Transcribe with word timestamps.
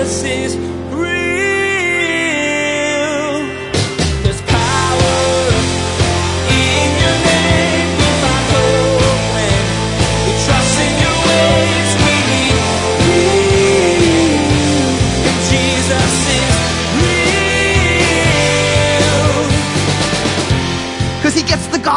Jesus 0.00 0.22
is 0.24 0.70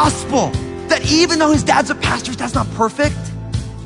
gospel 0.04 0.50
that 0.88 1.00
even 1.10 1.38
though 1.38 1.50
his 1.50 1.62
dad's 1.62 1.88
a 1.88 1.94
pastor, 1.94 2.30
his 2.30 2.36
dad's 2.36 2.54
not 2.54 2.70
perfect. 2.74 3.16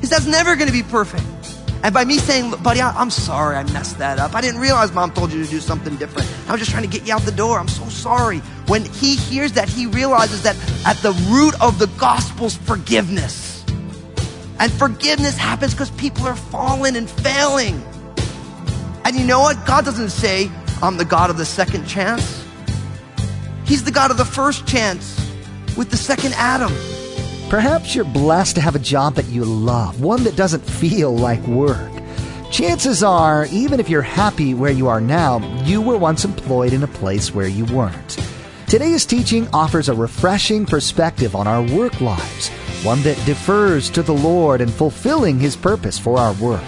His 0.00 0.10
dad's 0.10 0.26
never 0.26 0.56
going 0.56 0.66
to 0.66 0.72
be 0.72 0.82
perfect. 0.82 1.37
And 1.82 1.94
by 1.94 2.04
me 2.04 2.18
saying, 2.18 2.50
buddy, 2.62 2.80
I, 2.80 2.90
I'm 2.90 3.10
sorry 3.10 3.56
I 3.56 3.62
messed 3.72 3.98
that 3.98 4.18
up. 4.18 4.34
I 4.34 4.40
didn't 4.40 4.60
realize 4.60 4.92
mom 4.92 5.12
told 5.12 5.32
you 5.32 5.44
to 5.44 5.50
do 5.50 5.60
something 5.60 5.96
different. 5.96 6.28
I 6.48 6.52
was 6.52 6.60
just 6.60 6.72
trying 6.72 6.82
to 6.82 6.88
get 6.88 7.06
you 7.06 7.14
out 7.14 7.22
the 7.22 7.32
door. 7.32 7.58
I'm 7.58 7.68
so 7.68 7.84
sorry. 7.88 8.38
When 8.66 8.84
he 8.84 9.16
hears 9.16 9.52
that, 9.52 9.68
he 9.68 9.86
realizes 9.86 10.42
that 10.42 10.56
at 10.84 10.96
the 10.98 11.12
root 11.30 11.60
of 11.60 11.78
the 11.78 11.86
gospel's 11.98 12.56
forgiveness. 12.56 13.64
And 14.58 14.72
forgiveness 14.72 15.36
happens 15.36 15.72
because 15.72 15.90
people 15.92 16.26
are 16.26 16.34
falling 16.34 16.96
and 16.96 17.08
failing. 17.08 17.80
And 19.04 19.14
you 19.14 19.24
know 19.24 19.40
what? 19.40 19.64
God 19.64 19.84
doesn't 19.84 20.10
say, 20.10 20.50
I'm 20.82 20.96
the 20.96 21.04
God 21.04 21.30
of 21.30 21.38
the 21.38 21.46
second 21.46 21.86
chance. 21.86 22.44
He's 23.64 23.84
the 23.84 23.92
God 23.92 24.10
of 24.10 24.16
the 24.16 24.24
first 24.24 24.66
chance 24.66 25.16
with 25.76 25.90
the 25.90 25.96
second 25.96 26.34
Adam. 26.34 26.72
Perhaps 27.48 27.94
you're 27.94 28.04
blessed 28.04 28.56
to 28.56 28.60
have 28.60 28.74
a 28.74 28.78
job 28.78 29.14
that 29.14 29.24
you 29.28 29.42
love, 29.42 30.02
one 30.02 30.22
that 30.24 30.36
doesn't 30.36 30.60
feel 30.60 31.16
like 31.16 31.40
work. 31.46 31.90
Chances 32.50 33.02
are, 33.02 33.46
even 33.46 33.80
if 33.80 33.88
you're 33.88 34.02
happy 34.02 34.52
where 34.52 34.70
you 34.70 34.86
are 34.86 35.00
now, 35.00 35.38
you 35.64 35.80
were 35.80 35.96
once 35.96 36.26
employed 36.26 36.74
in 36.74 36.82
a 36.82 36.86
place 36.88 37.34
where 37.34 37.48
you 37.48 37.64
weren't. 37.74 38.18
Today's 38.66 39.06
teaching 39.06 39.48
offers 39.54 39.88
a 39.88 39.94
refreshing 39.94 40.66
perspective 40.66 41.34
on 41.34 41.46
our 41.46 41.62
work 41.74 42.02
lives, 42.02 42.50
one 42.84 43.02
that 43.04 43.24
defers 43.24 43.88
to 43.90 44.02
the 44.02 44.12
Lord 44.12 44.60
and 44.60 44.70
fulfilling 44.70 45.40
His 45.40 45.56
purpose 45.56 45.98
for 45.98 46.18
our 46.18 46.34
work. 46.34 46.62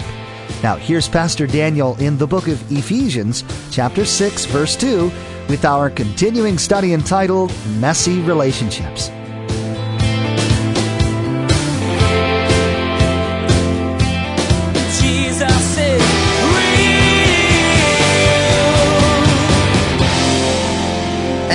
Now, 0.63 0.77
here's 0.77 1.11
Pastor 1.11 1.47
Daniel 1.47 1.95
in 1.97 2.17
the 2.17 2.27
book 2.27 2.49
of 2.49 2.73
Ephesians, 2.73 3.45
chapter 3.71 4.07
6, 4.07 4.47
verse 4.47 4.77
2, 4.77 5.13
with 5.51 5.67
our 5.67 5.91
continuing 5.91 6.57
study 6.57 6.95
entitled 6.95 7.53
Messy 7.81 8.21
Relationships. 8.23 9.11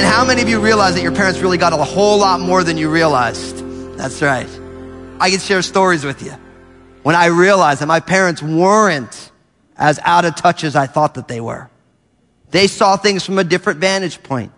And 0.06 0.14
how 0.14 0.24
many 0.24 0.44
of 0.44 0.48
you 0.48 0.60
realize 0.60 0.94
that 0.94 1.02
your 1.02 1.16
parents 1.16 1.40
really 1.40 1.58
got 1.58 1.74
a 1.74 1.78
whole 1.78 2.20
lot 2.20 2.40
more 2.40 2.64
than 2.64 2.78
you 2.78 2.92
realized? 2.92 3.58
That's 3.98 4.22
right. 4.22 4.48
I 5.20 5.32
can 5.32 5.40
share 5.40 5.64
stories 5.64 6.06
with 6.06 6.22
you. 6.22 6.32
When 7.02 7.16
I 7.16 7.26
realized 7.26 7.82
that 7.82 7.88
my 7.88 8.02
parents 8.02 8.40
weren't 8.40 9.32
as 9.76 10.00
out 10.04 10.24
of 10.24 10.36
touch 10.36 10.64
as 10.64 10.76
I 10.76 10.86
thought 10.86 11.16
that 11.16 11.28
they 11.28 11.42
were. 11.42 11.72
They 12.52 12.68
saw 12.68 12.98
things 12.98 13.26
from 13.26 13.40
a 13.40 13.44
different 13.44 13.80
vantage 13.80 14.22
point. 14.22 14.52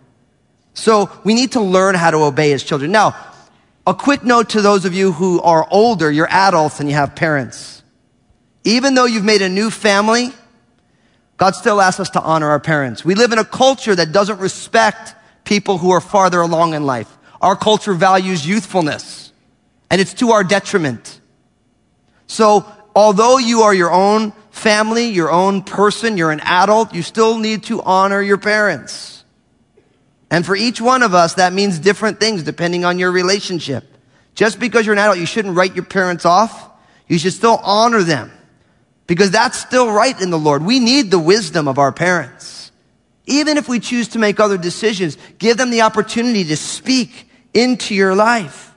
So 0.73 1.09
we 1.23 1.34
need 1.34 1.54
to 1.54 1.61
learn 1.61 1.95
how 1.95 2.11
to 2.11 2.17
obey 2.17 2.52
as 2.52 2.61
children. 2.61 2.92
Now, 2.92 3.16
a 3.88 3.94
quick 3.94 4.26
note 4.26 4.50
to 4.50 4.61
those 4.61 4.84
of 4.84 4.94
you 4.94 5.14
who 5.14 5.39
are 5.39 5.66
older, 5.72 6.11
you're 6.11 6.28
adults 6.30 6.82
and 6.82 6.89
you 6.89 6.95
have 6.95 7.16
parents. 7.16 7.84
Even 8.66 8.95
though 8.95 9.06
you've 9.06 9.23
made 9.23 9.42
a 9.42 9.48
new 9.48 9.72
family, 9.72 10.34
God 11.38 11.56
still 11.56 11.80
asks 11.80 12.02
us 12.02 12.09
to 12.09 12.22
honor 12.22 12.50
our 12.50 12.59
parents. 12.59 13.06
We 13.06 13.16
live 13.16 13.32
in 13.32 13.39
a 13.39 13.45
culture 13.45 13.95
that 13.95 14.11
doesn't 14.11 14.39
respect 14.39 15.14
people 15.48 15.78
who 15.78 15.92
are 15.92 16.02
farther 16.02 16.42
along 16.42 16.73
in 16.73 16.86
life. 16.86 17.17
Our 17.42 17.56
culture 17.56 17.94
values 17.94 18.45
youthfulness, 18.45 19.32
and 19.89 20.02
it's 20.02 20.14
to 20.16 20.32
our 20.32 20.44
detriment. 20.44 21.21
So, 22.27 22.66
although 22.94 23.38
you 23.38 23.61
are 23.61 23.73
your 23.73 23.92
own 23.92 24.33
family, 24.52 25.08
your 25.08 25.32
own 25.32 25.61
person, 25.61 26.17
you're 26.17 26.32
an 26.32 26.42
adult, 26.42 26.94
you 26.94 27.02
still 27.02 27.38
need 27.38 27.64
to 27.64 27.82
honor 27.82 28.21
your 28.21 28.38
parents. 28.38 29.23
And 30.30 30.45
for 30.45 30.55
each 30.55 30.82
one 30.82 31.04
of 31.04 31.14
us, 31.14 31.36
that 31.36 31.54
means 31.54 31.80
different 31.80 32.20
things 32.20 32.44
depending 32.44 32.83
on 32.83 33.00
your 33.00 33.11
relationship. 33.11 33.86
Just 34.36 34.60
because 34.60 34.86
you're 34.86 34.94
an 34.94 35.00
adult, 35.00 35.17
you 35.17 35.26
shouldn't 35.26 35.55
write 35.55 35.76
your 35.76 35.86
parents 35.86 36.26
off. 36.26 36.70
You 37.08 37.17
should 37.17 37.33
still 37.33 37.60
honor 37.64 38.04
them 38.04 38.32
because 39.05 39.32
that's 39.32 39.58
still 39.58 39.89
right 39.89 40.20
in 40.20 40.30
the 40.30 40.38
Lord. 40.38 40.66
We 40.66 40.80
need 40.80 41.10
the 41.10 41.20
wisdom 41.20 41.70
of 41.70 41.80
our 41.80 41.94
parents. 41.94 42.67
Even 43.27 43.58
if 43.58 43.70
we 43.70 43.80
choose 43.80 44.08
to 44.10 44.20
make 44.20 44.39
other 44.39 44.58
decisions, 44.58 45.17
give 45.38 45.58
them 45.58 45.70
the 45.70 45.82
opportunity 45.82 46.45
to 46.45 46.58
speak 46.58 47.30
into 47.54 47.93
your 47.93 48.15
life. 48.15 48.73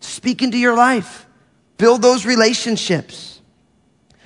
Speak 0.00 0.42
into 0.42 0.58
your 0.58 0.76
life. 0.76 1.26
Build 1.78 2.02
those 2.02 2.26
relationships. 2.26 3.40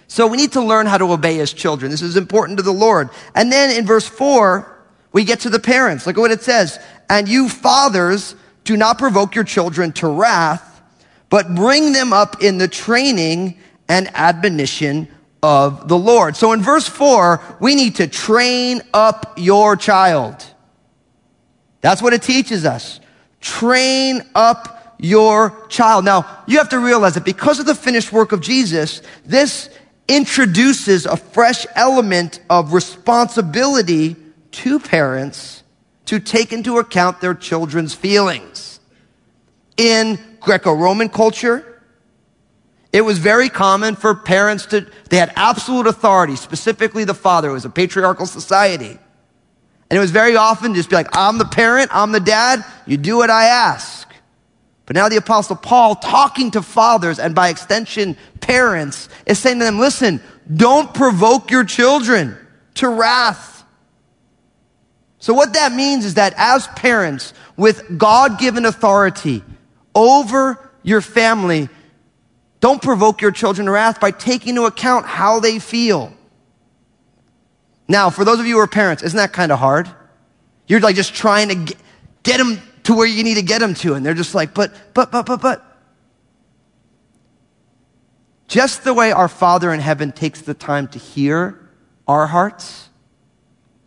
So 0.08 0.26
we 0.26 0.36
need 0.36 0.52
to 0.52 0.60
learn 0.60 0.86
how 0.86 0.98
to 0.98 1.10
obey 1.12 1.40
as 1.40 1.52
children. 1.52 1.90
This 1.90 2.02
is 2.02 2.16
important 2.16 2.58
to 2.58 2.62
the 2.62 2.72
Lord. 2.72 3.08
And 3.34 3.50
then 3.50 3.76
in 3.76 3.86
verse 3.86 4.06
four, 4.06 4.84
we 5.12 5.24
get 5.24 5.40
to 5.40 5.50
the 5.50 5.60
parents. 5.60 6.06
Look 6.06 6.18
at 6.18 6.20
what 6.20 6.30
it 6.32 6.42
says. 6.42 6.78
And 7.08 7.28
you 7.28 7.48
fathers, 7.48 8.34
do 8.64 8.76
not 8.76 8.98
provoke 8.98 9.34
your 9.34 9.44
children 9.44 9.92
to 9.92 10.08
wrath, 10.08 10.82
but 11.30 11.54
bring 11.54 11.92
them 11.92 12.12
up 12.12 12.42
in 12.42 12.58
the 12.58 12.68
training 12.68 13.58
and 13.88 14.10
admonition 14.14 15.08
of 15.44 15.88
the 15.88 15.98
Lord. 15.98 16.36
So 16.36 16.52
in 16.52 16.62
verse 16.62 16.88
four, 16.88 17.42
we 17.60 17.74
need 17.74 17.96
to 17.96 18.06
train 18.06 18.80
up 18.94 19.34
your 19.36 19.76
child. 19.76 20.42
That's 21.82 22.00
what 22.00 22.14
it 22.14 22.22
teaches 22.22 22.64
us. 22.64 22.98
Train 23.42 24.22
up 24.34 24.96
your 24.98 25.66
child. 25.68 26.06
Now, 26.06 26.42
you 26.46 26.56
have 26.56 26.70
to 26.70 26.78
realize 26.78 27.12
that 27.12 27.26
because 27.26 27.60
of 27.60 27.66
the 27.66 27.74
finished 27.74 28.10
work 28.10 28.32
of 28.32 28.40
Jesus, 28.40 29.02
this 29.26 29.68
introduces 30.08 31.04
a 31.04 31.18
fresh 31.18 31.66
element 31.74 32.40
of 32.48 32.72
responsibility 32.72 34.16
to 34.52 34.80
parents 34.80 35.62
to 36.06 36.20
take 36.20 36.54
into 36.54 36.78
account 36.78 37.20
their 37.20 37.34
children's 37.34 37.92
feelings. 37.92 38.80
In 39.76 40.18
Greco-Roman 40.40 41.10
culture, 41.10 41.73
it 42.94 43.04
was 43.04 43.18
very 43.18 43.48
common 43.48 43.96
for 43.96 44.14
parents 44.14 44.66
to, 44.66 44.86
they 45.10 45.16
had 45.16 45.32
absolute 45.34 45.88
authority, 45.88 46.36
specifically 46.36 47.02
the 47.02 47.12
father. 47.12 47.50
It 47.50 47.54
was 47.54 47.64
a 47.64 47.70
patriarchal 47.70 48.24
society. 48.24 48.96
And 49.90 49.96
it 49.96 49.98
was 49.98 50.12
very 50.12 50.36
often 50.36 50.76
just 50.76 50.90
be 50.90 50.94
like, 50.94 51.08
I'm 51.12 51.38
the 51.38 51.44
parent, 51.44 51.90
I'm 51.92 52.12
the 52.12 52.20
dad, 52.20 52.64
you 52.86 52.96
do 52.96 53.16
what 53.16 53.30
I 53.30 53.46
ask. 53.46 54.08
But 54.86 54.94
now 54.94 55.08
the 55.08 55.16
apostle 55.16 55.56
Paul 55.56 55.96
talking 55.96 56.52
to 56.52 56.62
fathers 56.62 57.18
and 57.18 57.34
by 57.34 57.48
extension 57.48 58.16
parents 58.40 59.08
is 59.26 59.40
saying 59.40 59.58
to 59.58 59.64
them, 59.64 59.80
listen, 59.80 60.22
don't 60.54 60.94
provoke 60.94 61.50
your 61.50 61.64
children 61.64 62.36
to 62.74 62.88
wrath. 62.88 63.64
So 65.18 65.34
what 65.34 65.54
that 65.54 65.72
means 65.72 66.04
is 66.04 66.14
that 66.14 66.32
as 66.36 66.68
parents 66.68 67.34
with 67.56 67.98
God-given 67.98 68.64
authority 68.64 69.42
over 69.96 70.70
your 70.84 71.00
family, 71.00 71.68
don't 72.64 72.80
provoke 72.80 73.20
your 73.20 73.30
children 73.30 73.66
to 73.66 73.72
wrath 73.72 74.00
by 74.00 74.10
taking 74.10 74.48
into 74.56 74.64
account 74.64 75.04
how 75.04 75.38
they 75.38 75.58
feel. 75.58 76.10
Now, 77.86 78.08
for 78.08 78.24
those 78.24 78.40
of 78.40 78.46
you 78.46 78.54
who 78.54 78.60
are 78.60 78.66
parents, 78.66 79.02
isn't 79.02 79.18
that 79.18 79.34
kind 79.34 79.52
of 79.52 79.58
hard? 79.58 79.86
You're 80.66 80.80
like 80.80 80.96
just 80.96 81.14
trying 81.14 81.48
to 81.50 81.56
get, 81.56 81.76
get 82.22 82.38
them 82.38 82.62
to 82.84 82.94
where 82.94 83.06
you 83.06 83.22
need 83.22 83.34
to 83.34 83.42
get 83.42 83.58
them 83.58 83.74
to, 83.74 83.92
and 83.92 84.06
they're 84.06 84.14
just 84.14 84.34
like, 84.34 84.54
but, 84.54 84.74
but, 84.94 85.12
but, 85.12 85.26
but, 85.26 85.42
but. 85.42 85.62
Just 88.48 88.82
the 88.82 88.94
way 88.94 89.12
our 89.12 89.28
Father 89.28 89.70
in 89.70 89.80
heaven 89.80 90.10
takes 90.10 90.40
the 90.40 90.54
time 90.54 90.88
to 90.88 90.98
hear 90.98 91.68
our 92.08 92.26
hearts, 92.26 92.88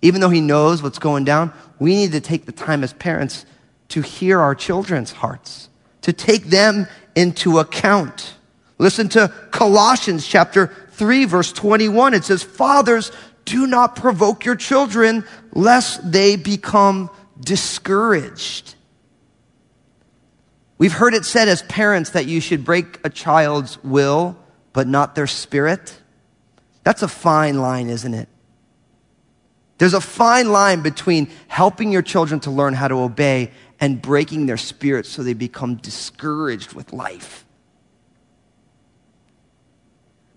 even 0.04 0.22
though 0.22 0.30
He 0.30 0.40
knows 0.40 0.84
what's 0.84 1.00
going 1.00 1.24
down, 1.24 1.52
we 1.80 1.96
need 1.96 2.12
to 2.12 2.22
take 2.22 2.46
the 2.46 2.52
time 2.52 2.84
as 2.84 2.94
parents 2.94 3.44
to 3.88 4.04
hear 4.04 4.40
our 4.40 4.54
children's 4.54 5.14
hearts, 5.14 5.70
to 6.02 6.14
take 6.14 6.44
them 6.44 6.86
into 7.16 7.58
account. 7.58 8.36
Listen 8.78 9.10
to 9.10 9.34
Colossians 9.52 10.28
chapter 10.28 10.68
3 10.92 11.26
verse 11.26 11.52
21. 11.52 12.14
It 12.14 12.24
says, 12.24 12.44
Fathers, 12.44 13.12
do 13.46 13.66
not 13.66 13.96
provoke 13.96 14.46
your 14.46 14.56
children 14.56 15.24
lest 15.54 16.12
they 16.12 16.36
become 16.36 17.10
discouraged. 17.40 18.76
We've 20.78 20.94
heard 20.94 21.14
it 21.14 21.26
said 21.26 21.48
as 21.48 21.64
parents 21.64 22.12
that 22.12 22.28
you 22.28 22.40
should 22.40 22.64
break 22.64 23.00
a 23.04 23.10
child's 23.10 23.84
will, 23.84 24.38
but 24.74 24.88
not 24.88 25.16
their 25.16 25.26
spirit. 25.26 26.00
That's 26.84 27.02
a 27.02 27.08
fine 27.08 27.60
line, 27.60 27.90
isn't 27.90 28.14
it? 28.14 28.30
There's 29.80 29.96
a 29.96 30.02
fine 30.02 30.52
line 30.52 30.82
between 30.82 31.30
helping 31.48 31.92
your 31.92 32.02
children 32.02 32.40
to 32.42 32.52
learn 32.52 32.74
how 32.74 32.88
to 32.88 32.96
obey 32.96 33.52
and 33.80 34.02
breaking 34.02 34.46
their 34.46 34.58
spirit 34.58 35.06
so 35.06 35.24
they 35.24 35.34
become 35.34 35.76
discouraged 35.76 36.74
with 36.74 36.94
life. 36.94 37.47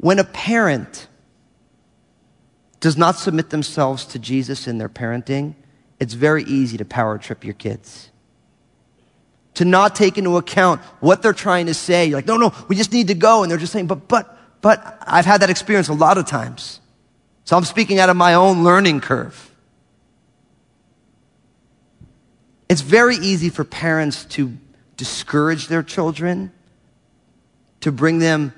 When 0.01 0.19
a 0.19 0.25
parent 0.25 1.09
does 2.81 2.97
not 2.97 3.17
submit 3.17 3.51
themselves 3.51 4.07
to 4.07 4.19
Jesus 4.19 4.67
in 4.67 4.79
their 4.79 4.89
parenting, 4.89 5.55
it's 5.99 6.15
very 6.15 6.43
easy 6.45 6.79
to 6.79 6.87
power 6.87 7.19
trip 7.19 7.45
your 7.45 7.53
kids. 7.53 8.09
To 9.55 9.67
not 9.67 9.95
take 9.95 10.17
into 10.17 10.39
account 10.39 10.81
what 11.01 11.21
they're 11.21 11.35
trying 11.35 11.67
to 11.67 11.75
say. 11.75 12.07
You're 12.07 12.17
like, 12.17 12.27
no, 12.27 12.39
no, 12.39 12.55
we 12.67 12.77
just 12.77 12.93
need 12.93 13.09
to 13.09 13.15
go. 13.15 13.43
And 13.43 13.51
they're 13.51 13.59
just 13.59 13.75
saying, 13.75 13.89
but, 13.89 14.09
but, 14.09 14.39
but 14.63 14.99
I've 15.07 15.27
had 15.27 15.43
that 15.43 15.51
experience 15.51 15.89
a 15.89 15.93
lot 15.93 16.17
of 16.17 16.27
times. 16.27 16.81
So 17.45 17.55
I'm 17.55 17.65
speaking 17.65 17.99
out 17.99 18.09
of 18.09 18.17
my 18.17 18.33
own 18.33 18.65
learning 18.65 19.03
curve. 19.03 19.55
It's 22.71 22.81
very 22.81 23.17
easy 23.17 23.51
for 23.51 23.65
parents 23.65 24.25
to 24.27 24.57
discourage 24.97 25.69
their 25.69 25.83
children, 25.83 26.53
to 27.83 27.93
bring 27.93 28.19
them 28.19 28.55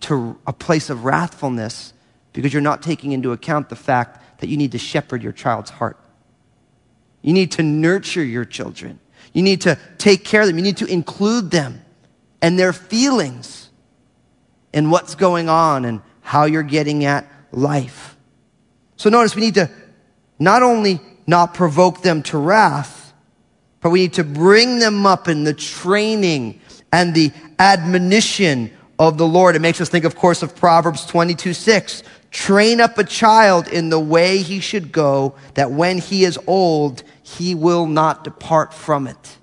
to 0.00 0.38
a 0.46 0.52
place 0.52 0.90
of 0.90 0.98
wrathfulness 1.00 1.92
because 2.32 2.52
you're 2.52 2.62
not 2.62 2.82
taking 2.82 3.12
into 3.12 3.32
account 3.32 3.68
the 3.68 3.76
fact 3.76 4.40
that 4.40 4.48
you 4.48 4.56
need 4.56 4.72
to 4.72 4.78
shepherd 4.78 5.22
your 5.22 5.32
child's 5.32 5.70
heart. 5.70 5.98
You 7.22 7.32
need 7.32 7.52
to 7.52 7.62
nurture 7.62 8.22
your 8.22 8.44
children. 8.44 9.00
You 9.32 9.42
need 9.42 9.62
to 9.62 9.78
take 9.98 10.24
care 10.24 10.42
of 10.42 10.46
them. 10.46 10.58
You 10.58 10.64
need 10.64 10.76
to 10.78 10.86
include 10.86 11.50
them 11.50 11.82
and 12.40 12.58
their 12.58 12.72
feelings 12.72 13.70
and 14.72 14.90
what's 14.90 15.14
going 15.14 15.48
on 15.48 15.84
and 15.84 16.02
how 16.20 16.44
you're 16.44 16.62
getting 16.62 17.04
at 17.04 17.26
life. 17.52 18.16
So 18.96 19.10
notice 19.10 19.34
we 19.34 19.42
need 19.42 19.54
to 19.54 19.70
not 20.38 20.62
only 20.62 21.00
not 21.26 21.54
provoke 21.54 22.02
them 22.02 22.22
to 22.24 22.38
wrath, 22.38 23.12
but 23.80 23.90
we 23.90 24.00
need 24.00 24.14
to 24.14 24.24
bring 24.24 24.78
them 24.78 25.06
up 25.06 25.28
in 25.28 25.44
the 25.44 25.54
training 25.54 26.60
and 26.92 27.14
the 27.14 27.32
admonition 27.58 28.70
of 28.98 29.18
the 29.18 29.26
Lord. 29.26 29.56
It 29.56 29.60
makes 29.60 29.80
us 29.80 29.88
think, 29.88 30.04
of 30.04 30.16
course, 30.16 30.42
of 30.42 30.56
Proverbs 30.56 31.06
22, 31.06 31.52
6. 31.52 32.02
Train 32.30 32.80
up 32.80 32.98
a 32.98 33.04
child 33.04 33.68
in 33.68 33.88
the 33.88 34.00
way 34.00 34.38
he 34.38 34.60
should 34.60 34.92
go, 34.92 35.36
that 35.54 35.70
when 35.70 35.98
he 35.98 36.24
is 36.24 36.38
old, 36.46 37.02
he 37.22 37.54
will 37.54 37.86
not 37.86 38.24
depart 38.24 38.74
from 38.74 39.06
it. 39.06 39.36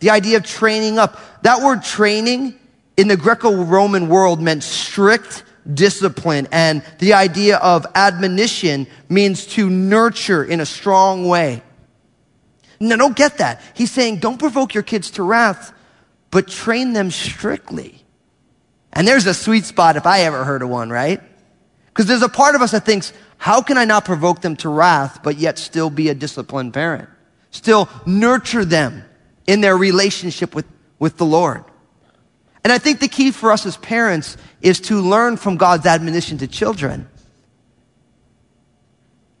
The 0.00 0.10
idea 0.10 0.38
of 0.38 0.44
training 0.44 0.98
up, 0.98 1.20
that 1.42 1.62
word 1.62 1.82
training 1.82 2.58
in 2.96 3.08
the 3.08 3.16
Greco-Roman 3.16 4.08
world 4.08 4.40
meant 4.40 4.62
strict 4.62 5.44
discipline. 5.72 6.48
And 6.50 6.82
the 6.98 7.14
idea 7.14 7.58
of 7.58 7.86
admonition 7.94 8.86
means 9.08 9.46
to 9.48 9.68
nurture 9.68 10.42
in 10.42 10.60
a 10.60 10.66
strong 10.66 11.28
way. 11.28 11.62
Now, 12.80 12.96
don't 12.96 13.14
get 13.14 13.38
that. 13.38 13.60
He's 13.74 13.90
saying, 13.90 14.20
don't 14.20 14.38
provoke 14.38 14.72
your 14.72 14.82
kids 14.82 15.10
to 15.12 15.22
wrath, 15.22 15.72
but 16.30 16.48
train 16.48 16.94
them 16.94 17.10
strictly. 17.10 17.99
And 18.92 19.06
there's 19.06 19.26
a 19.26 19.34
sweet 19.34 19.64
spot 19.64 19.96
if 19.96 20.06
I 20.06 20.22
ever 20.22 20.44
heard 20.44 20.62
of 20.62 20.68
one, 20.68 20.90
right? 20.90 21.20
Because 21.86 22.06
there's 22.06 22.22
a 22.22 22.28
part 22.28 22.54
of 22.54 22.62
us 22.62 22.72
that 22.72 22.84
thinks, 22.84 23.12
how 23.38 23.62
can 23.62 23.78
I 23.78 23.84
not 23.84 24.04
provoke 24.04 24.40
them 24.40 24.56
to 24.56 24.68
wrath, 24.68 25.22
but 25.22 25.36
yet 25.36 25.58
still 25.58 25.90
be 25.90 26.08
a 26.08 26.14
disciplined 26.14 26.74
parent? 26.74 27.08
Still 27.50 27.88
nurture 28.06 28.64
them 28.64 29.04
in 29.46 29.60
their 29.60 29.76
relationship 29.76 30.54
with, 30.54 30.66
with 30.98 31.16
the 31.16 31.26
Lord. 31.26 31.64
And 32.62 32.72
I 32.72 32.78
think 32.78 33.00
the 33.00 33.08
key 33.08 33.30
for 33.30 33.50
us 33.50 33.64
as 33.64 33.76
parents 33.76 34.36
is 34.60 34.80
to 34.82 35.00
learn 35.00 35.36
from 35.36 35.56
God's 35.56 35.86
admonition 35.86 36.38
to 36.38 36.46
children. 36.46 37.08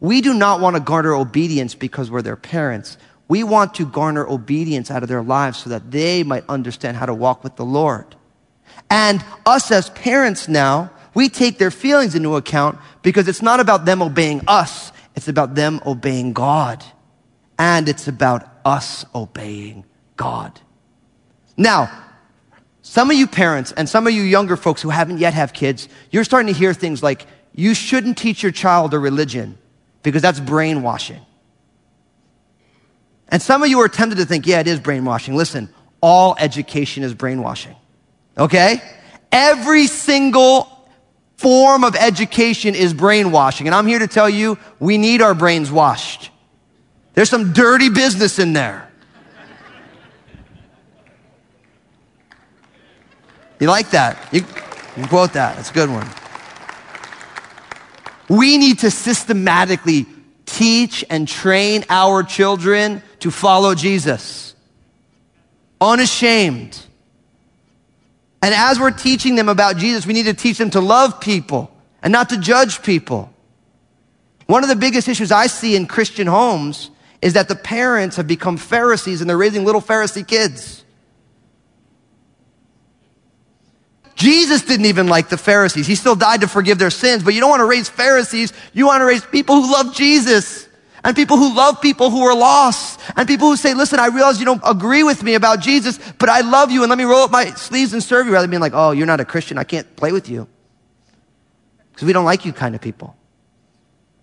We 0.00 0.22
do 0.22 0.32
not 0.32 0.60
want 0.60 0.76
to 0.76 0.80
garner 0.80 1.14
obedience 1.14 1.74
because 1.74 2.10
we're 2.10 2.22
their 2.22 2.36
parents. 2.36 2.96
We 3.28 3.44
want 3.44 3.74
to 3.74 3.84
garner 3.84 4.26
obedience 4.26 4.90
out 4.90 5.02
of 5.02 5.08
their 5.08 5.22
lives 5.22 5.58
so 5.58 5.70
that 5.70 5.90
they 5.90 6.22
might 6.22 6.44
understand 6.48 6.96
how 6.96 7.06
to 7.06 7.14
walk 7.14 7.44
with 7.44 7.56
the 7.56 7.64
Lord. 7.64 8.16
And 8.90 9.24
us 9.46 9.70
as 9.70 9.88
parents 9.90 10.48
now, 10.48 10.90
we 11.14 11.28
take 11.28 11.58
their 11.58 11.70
feelings 11.70 12.14
into 12.14 12.36
account 12.36 12.78
because 13.02 13.28
it's 13.28 13.42
not 13.42 13.60
about 13.60 13.84
them 13.84 14.02
obeying 14.02 14.42
us. 14.48 14.92
It's 15.14 15.28
about 15.28 15.54
them 15.54 15.80
obeying 15.86 16.32
God. 16.32 16.84
And 17.58 17.88
it's 17.88 18.08
about 18.08 18.48
us 18.64 19.04
obeying 19.14 19.84
God. 20.16 20.60
Now, 21.56 21.90
some 22.82 23.10
of 23.10 23.16
you 23.16 23.26
parents 23.26 23.72
and 23.72 23.88
some 23.88 24.06
of 24.06 24.12
you 24.12 24.22
younger 24.22 24.56
folks 24.56 24.82
who 24.82 24.90
haven't 24.90 25.18
yet 25.18 25.34
have 25.34 25.52
kids, 25.52 25.88
you're 26.10 26.24
starting 26.24 26.52
to 26.52 26.58
hear 26.58 26.74
things 26.74 27.02
like, 27.02 27.26
you 27.54 27.74
shouldn't 27.74 28.16
teach 28.18 28.42
your 28.42 28.52
child 28.52 28.94
a 28.94 28.98
religion 28.98 29.58
because 30.02 30.22
that's 30.22 30.40
brainwashing. 30.40 31.20
And 33.28 33.40
some 33.40 33.62
of 33.62 33.68
you 33.68 33.78
are 33.80 33.88
tempted 33.88 34.16
to 34.16 34.24
think, 34.24 34.46
yeah, 34.46 34.60
it 34.60 34.66
is 34.66 34.80
brainwashing. 34.80 35.36
Listen, 35.36 35.68
all 36.00 36.34
education 36.38 37.02
is 37.02 37.14
brainwashing. 37.14 37.76
Okay? 38.40 38.82
Every 39.30 39.86
single 39.86 40.66
form 41.36 41.84
of 41.84 41.94
education 41.94 42.74
is 42.74 42.92
brainwashing. 42.92 43.68
And 43.68 43.74
I'm 43.74 43.86
here 43.86 43.98
to 43.98 44.08
tell 44.08 44.28
you, 44.28 44.58
we 44.78 44.98
need 44.98 45.22
our 45.22 45.34
brains 45.34 45.70
washed. 45.70 46.30
There's 47.14 47.30
some 47.30 47.52
dirty 47.52 47.90
business 47.90 48.38
in 48.38 48.52
there. 48.52 48.90
You 53.60 53.66
like 53.66 53.90
that? 53.90 54.32
You, 54.32 54.40
you 54.96 55.06
quote 55.06 55.34
that. 55.34 55.56
That's 55.56 55.70
a 55.70 55.74
good 55.74 55.90
one. 55.90 56.08
We 58.28 58.56
need 58.56 58.78
to 58.80 58.90
systematically 58.90 60.06
teach 60.46 61.04
and 61.10 61.28
train 61.28 61.84
our 61.90 62.22
children 62.22 63.02
to 63.18 63.30
follow 63.30 63.74
Jesus. 63.74 64.54
Unashamed. 65.80 66.86
And 68.42 68.54
as 68.54 68.80
we're 68.80 68.90
teaching 68.90 69.34
them 69.34 69.48
about 69.48 69.76
Jesus, 69.76 70.06
we 70.06 70.14
need 70.14 70.24
to 70.24 70.34
teach 70.34 70.58
them 70.58 70.70
to 70.70 70.80
love 70.80 71.20
people 71.20 71.70
and 72.02 72.12
not 72.12 72.30
to 72.30 72.38
judge 72.38 72.82
people. 72.82 73.32
One 74.46 74.62
of 74.62 74.68
the 74.68 74.76
biggest 74.76 75.08
issues 75.08 75.30
I 75.30 75.46
see 75.46 75.76
in 75.76 75.86
Christian 75.86 76.26
homes 76.26 76.90
is 77.20 77.34
that 77.34 77.48
the 77.48 77.54
parents 77.54 78.16
have 78.16 78.26
become 78.26 78.56
Pharisees 78.56 79.20
and 79.20 79.28
they're 79.28 79.36
raising 79.36 79.64
little 79.64 79.82
Pharisee 79.82 80.26
kids. 80.26 80.84
Jesus 84.14 84.62
didn't 84.62 84.86
even 84.86 85.06
like 85.06 85.28
the 85.28 85.38
Pharisees. 85.38 85.86
He 85.86 85.94
still 85.94 86.16
died 86.16 86.40
to 86.42 86.48
forgive 86.48 86.78
their 86.78 86.90
sins, 86.90 87.22
but 87.22 87.32
you 87.32 87.40
don't 87.40 87.50
want 87.50 87.60
to 87.60 87.66
raise 87.66 87.88
Pharisees. 87.88 88.52
You 88.72 88.86
want 88.86 89.00
to 89.00 89.06
raise 89.06 89.24
people 89.24 89.62
who 89.62 89.72
love 89.72 89.94
Jesus 89.94 90.68
and 91.02 91.16
people 91.16 91.36
who 91.36 91.54
love 91.54 91.80
people 91.80 92.10
who 92.10 92.22
are 92.22 92.36
lost 92.36 93.00
and 93.16 93.26
people 93.26 93.48
who 93.48 93.56
say, 93.56 93.74
listen, 93.74 93.98
I 93.98 94.06
realize 94.06 94.38
you 94.38 94.44
don't 94.44 94.62
agree 94.64 95.02
with 95.02 95.22
me 95.22 95.34
about 95.34 95.60
Jesus, 95.60 95.98
but 96.18 96.28
I 96.28 96.40
love 96.40 96.70
you 96.70 96.82
and 96.82 96.90
let 96.90 96.98
me 96.98 97.04
roll 97.04 97.22
up 97.22 97.30
my 97.30 97.46
sleeves 97.52 97.92
and 97.92 98.02
serve 98.02 98.26
you 98.26 98.32
rather 98.32 98.44
than 98.44 98.50
being 98.50 98.60
like, 98.60 98.74
oh, 98.74 98.90
you're 98.90 99.06
not 99.06 99.20
a 99.20 99.24
Christian. 99.24 99.58
I 99.58 99.64
can't 99.64 99.96
play 99.96 100.12
with 100.12 100.28
you 100.28 100.46
because 101.92 102.06
we 102.06 102.12
don't 102.12 102.24
like 102.24 102.44
you 102.44 102.52
kind 102.52 102.74
of 102.74 102.80
people. 102.80 103.16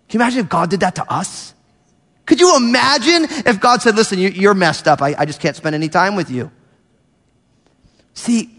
Can 0.07 0.19
you 0.19 0.23
imagine 0.23 0.39
if 0.41 0.49
God 0.49 0.69
did 0.69 0.81
that 0.81 0.95
to 0.95 1.11
us? 1.11 1.53
Could 2.25 2.39
you 2.39 2.55
imagine 2.55 3.23
if 3.45 3.59
God 3.59 3.81
said, 3.81 3.95
listen, 3.95 4.19
you're 4.19 4.53
messed 4.53 4.87
up. 4.87 5.01
I, 5.01 5.15
I 5.17 5.25
just 5.25 5.39
can't 5.39 5.55
spend 5.55 5.75
any 5.75 5.89
time 5.89 6.15
with 6.15 6.29
you. 6.29 6.51
See, 8.13 8.51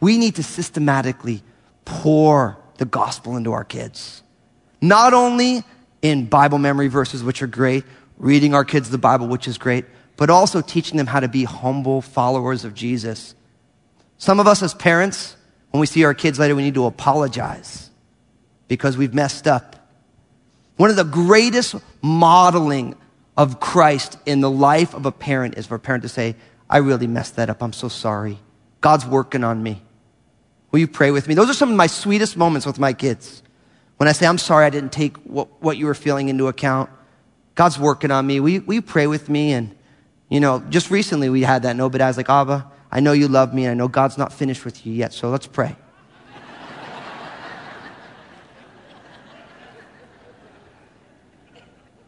we 0.00 0.18
need 0.18 0.36
to 0.36 0.42
systematically 0.42 1.42
pour 1.84 2.58
the 2.78 2.84
gospel 2.84 3.36
into 3.36 3.52
our 3.52 3.64
kids. 3.64 4.22
Not 4.82 5.14
only 5.14 5.64
in 6.10 6.26
Bible 6.26 6.58
memory 6.58 6.86
verses, 6.86 7.24
which 7.24 7.42
are 7.42 7.48
great, 7.48 7.84
reading 8.16 8.54
our 8.54 8.64
kids 8.64 8.90
the 8.90 8.98
Bible, 8.98 9.26
which 9.26 9.48
is 9.48 9.58
great, 9.58 9.84
but 10.16 10.30
also 10.30 10.60
teaching 10.60 10.96
them 10.96 11.06
how 11.06 11.18
to 11.18 11.26
be 11.26 11.42
humble 11.42 12.00
followers 12.00 12.64
of 12.64 12.74
Jesus. 12.74 13.34
Some 14.16 14.38
of 14.38 14.46
us 14.46 14.62
as 14.62 14.72
parents, 14.72 15.36
when 15.70 15.80
we 15.80 15.86
see 15.86 16.04
our 16.04 16.14
kids 16.14 16.38
later, 16.38 16.54
we 16.54 16.62
need 16.62 16.74
to 16.74 16.86
apologize 16.86 17.90
because 18.68 18.96
we've 18.96 19.14
messed 19.14 19.48
up. 19.48 19.74
One 20.76 20.90
of 20.90 20.96
the 20.96 21.04
greatest 21.04 21.74
modeling 22.02 22.94
of 23.36 23.58
Christ 23.58 24.16
in 24.26 24.40
the 24.40 24.50
life 24.50 24.94
of 24.94 25.06
a 25.06 25.12
parent 25.12 25.58
is 25.58 25.66
for 25.66 25.74
a 25.74 25.80
parent 25.80 26.02
to 26.02 26.08
say, 26.08 26.36
I 26.70 26.78
really 26.78 27.08
messed 27.08 27.36
that 27.36 27.50
up. 27.50 27.62
I'm 27.62 27.72
so 27.72 27.88
sorry. 27.88 28.38
God's 28.80 29.04
working 29.04 29.42
on 29.42 29.60
me. 29.60 29.82
Will 30.70 30.78
you 30.78 30.88
pray 30.88 31.10
with 31.10 31.26
me? 31.26 31.34
Those 31.34 31.50
are 31.50 31.54
some 31.54 31.70
of 31.70 31.76
my 31.76 31.88
sweetest 31.88 32.36
moments 32.36 32.64
with 32.64 32.78
my 32.78 32.92
kids. 32.92 33.42
When 33.96 34.08
I 34.08 34.12
say, 34.12 34.26
I'm 34.26 34.38
sorry 34.38 34.66
I 34.66 34.70
didn't 34.70 34.92
take 34.92 35.16
what, 35.18 35.48
what 35.62 35.76
you 35.78 35.86
were 35.86 35.94
feeling 35.94 36.28
into 36.28 36.48
account. 36.48 36.90
God's 37.54 37.78
working 37.78 38.10
on 38.10 38.26
me. 38.26 38.40
Will 38.40 38.74
you 38.74 38.82
pray 38.82 39.06
with 39.06 39.30
me? 39.30 39.52
And, 39.52 39.74
you 40.28 40.40
know, 40.40 40.60
just 40.68 40.90
recently 40.90 41.30
we 41.30 41.40
had 41.42 41.62
that 41.62 41.76
no, 41.76 41.88
but 41.88 42.02
I 42.02 42.08
was 42.08 42.18
like, 42.18 42.28
Abba, 42.28 42.70
I 42.92 43.00
know 43.00 43.12
you 43.12 43.28
love 43.28 43.54
me. 43.54 43.64
And 43.64 43.70
I 43.70 43.74
know 43.74 43.88
God's 43.88 44.18
not 44.18 44.34
finished 44.34 44.66
with 44.66 44.84
you 44.86 44.92
yet. 44.92 45.14
So 45.14 45.30
let's 45.30 45.46
pray. 45.46 45.74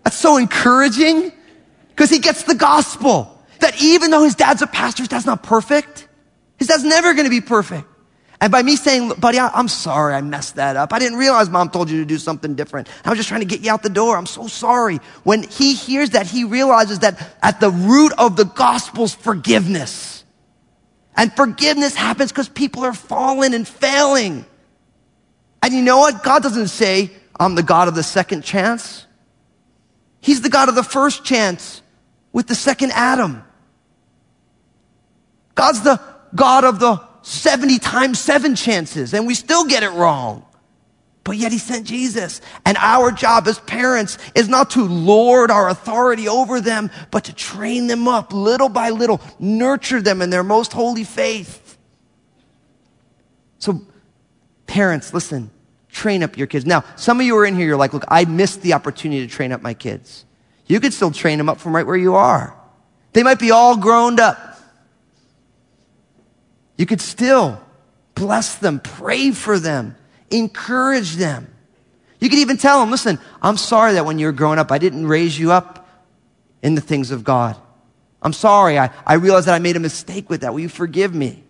That's 0.05 0.19
so 0.19 0.37
encouraging 0.37 1.33
because 1.89 2.11
he 2.11 2.19
gets 2.19 2.43
the 2.43 2.55
gospel 2.55 3.43
that 3.61 3.83
even 3.83 4.11
though 4.11 4.25
his 4.25 4.35
dad's 4.35 4.61
a 4.61 4.67
pastor, 4.67 5.05
his 5.05 5.09
dad's 5.09 5.25
not 5.25 5.43
perfect. 5.43 6.07
His 6.59 6.69
dad's 6.69 6.85
never 6.85 7.15
going 7.15 7.25
to 7.25 7.31
be 7.31 7.41
perfect. 7.41 7.88
And 8.41 8.53
by 8.53 8.63
me 8.63 8.77
saying, 8.77 9.15
buddy, 9.19 9.39
I, 9.39 9.59
am 9.59 9.67
sorry 9.67 10.15
I 10.15 10.21
messed 10.21 10.57
that 10.57 10.77
up. 10.77 10.93
I 10.93 11.01
didn't 11.01 11.19
realize 11.19 11.51
mom 11.51 11.71
told 11.71 11.91
you 11.91 11.99
to 11.99 12.05
do 12.05 12.19
something 12.19 12.55
different. 12.55 12.89
I 13.05 13.11
was 13.11 13.19
just 13.19 13.29
trying 13.29 13.41
to 13.41 13.47
get 13.47 13.63
you 13.63 13.73
out 13.73 13.83
the 13.83 13.89
door. 13.89 14.17
I'm 14.17 14.27
so 14.27 14.47
sorry. 14.47 14.99
When 15.25 15.43
he 15.43 15.75
hears 15.75 16.11
that, 16.11 16.27
he 16.27 16.45
realizes 16.45 17.01
that 17.01 17.21
at 17.43 17.59
the 17.59 17.71
root 17.71 18.13
of 18.17 18.37
the 18.37 18.45
gospel's 18.45 19.13
forgiveness. 19.13 20.25
And 21.17 21.33
forgiveness 21.35 21.97
happens 21.97 22.31
because 22.31 22.49
people 22.49 22.85
are 22.85 22.93
falling 22.93 23.55
and 23.55 23.67
failing. 23.67 24.47
And 25.61 25.75
you 25.75 25.83
know 25.83 25.99
what? 25.99 26.23
God 26.23 26.45
doesn't 26.45 26.69
say, 26.69 27.11
I'm 27.41 27.57
the 27.57 27.65
God 27.65 27.89
of 27.89 27.97
the 27.97 28.05
second 28.05 28.45
chance. 28.45 29.05
He's 30.21 30.43
the 30.43 30.49
God 30.49 30.69
of 30.69 30.77
the 30.77 30.85
first 30.85 31.25
chance 31.25 31.83
with 32.33 32.47
the 32.47 32.55
second 32.55 32.93
Adam. 32.93 33.43
God's 35.57 35.83
the 35.83 36.01
God 36.37 36.63
of 36.63 36.79
the 36.79 37.08
70 37.29 37.79
times 37.79 38.19
seven 38.19 38.57
chances, 38.57 39.13
and 39.13 39.27
we 39.27 39.35
still 39.35 39.67
get 39.67 39.83
it 39.83 39.91
wrong. 39.91 40.47
But 41.25 41.37
yet 41.37 41.53
he 41.53 41.59
sent 41.59 41.87
Jesus. 41.87 42.41
And 42.65 42.79
our 42.79 43.13
job 43.13 43.47
as 43.49 43.59
parents 43.59 44.17
is 44.35 44.49
not 44.49 44.71
to 44.71 44.85
lord 44.87 45.51
our 45.51 45.69
authority 45.69 46.27
over 46.27 46.59
them, 46.63 46.91
but 47.11 47.25
to 47.25 47.35
train 47.35 47.87
them 47.87 48.09
up 48.09 48.33
little 48.33 48.71
by 48.71 48.89
little, 48.89 49.21
nurture 49.39 50.01
them 50.01 50.23
in 50.23 50.31
their 50.31 50.43
most 50.43 50.73
holy 50.73 51.05
faith. 51.05 51.77
So, 53.59 53.83
parents, 54.67 55.13
listen, 55.13 55.51
train 55.91 56.23
up 56.23 56.39
your 56.39 56.47
kids. 56.47 56.65
Now, 56.65 56.83
some 56.97 57.21
of 57.21 57.27
you 57.27 57.37
are 57.37 57.45
in 57.45 57.55
here, 57.55 57.67
you're 57.67 57.77
like, 57.77 57.93
look, 57.93 58.05
I 58.09 58.25
missed 58.25 58.63
the 58.63 58.73
opportunity 58.73 59.27
to 59.27 59.31
train 59.31 59.53
up 59.53 59.61
my 59.61 59.75
kids. 59.75 60.25
You 60.67 60.81
could 60.81 60.95
still 60.95 61.11
train 61.11 61.37
them 61.37 61.51
up 61.51 61.61
from 61.61 61.77
right 61.77 61.87
where 61.87 61.97
you 61.97 62.15
are. 62.15 62.59
They 63.13 63.23
might 63.23 63.39
be 63.39 63.51
all 63.51 63.77
grown 63.77 64.19
up. 64.19 64.48
You 66.79 66.87
could 66.87 67.01
still 67.03 67.61
bless 68.15 68.55
them, 68.55 68.81
pray 68.81 69.33
for 69.33 69.59
them, 69.59 69.97
encourage 70.31 71.17
them. 71.17 71.53
You 72.21 72.31
could 72.31 72.39
even 72.39 72.57
tell 72.57 72.81
them, 72.81 72.91
listen, 72.91 73.19
I'm 73.43 73.57
sorry 73.57 73.93
that 73.93 74.07
when 74.07 74.19
you 74.19 74.27
were 74.27 74.33
growing 74.33 74.59
up, 74.59 74.73
I 74.73 74.79
didn't 74.79 75.07
raise 75.07 75.39
you 75.39 75.53
up 75.53 75.89
in 76.63 76.75
the 76.75 76.81
things 76.81 77.11
of 77.11 77.23
God. 77.23 77.57
I'm 78.23 78.33
sorry. 78.33 78.79
I, 78.79 78.91
I 79.07 79.15
realized 79.15 79.47
that 79.47 79.55
I 79.55 79.61
made 79.61 79.77
a 79.77 79.81
mistake 79.81 80.29
with 80.29 80.41
that. 80.41 80.53
Will 80.53 80.61
you 80.61 80.69
forgive 80.69 81.15
me? 81.15 81.45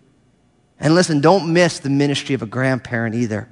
And 0.79 0.95
listen, 0.95 1.21
don't 1.21 1.53
miss 1.53 1.79
the 1.79 1.91
ministry 1.91 2.35
of 2.35 2.43
a 2.43 2.47
grandparent 2.47 3.15
either. 3.15 3.49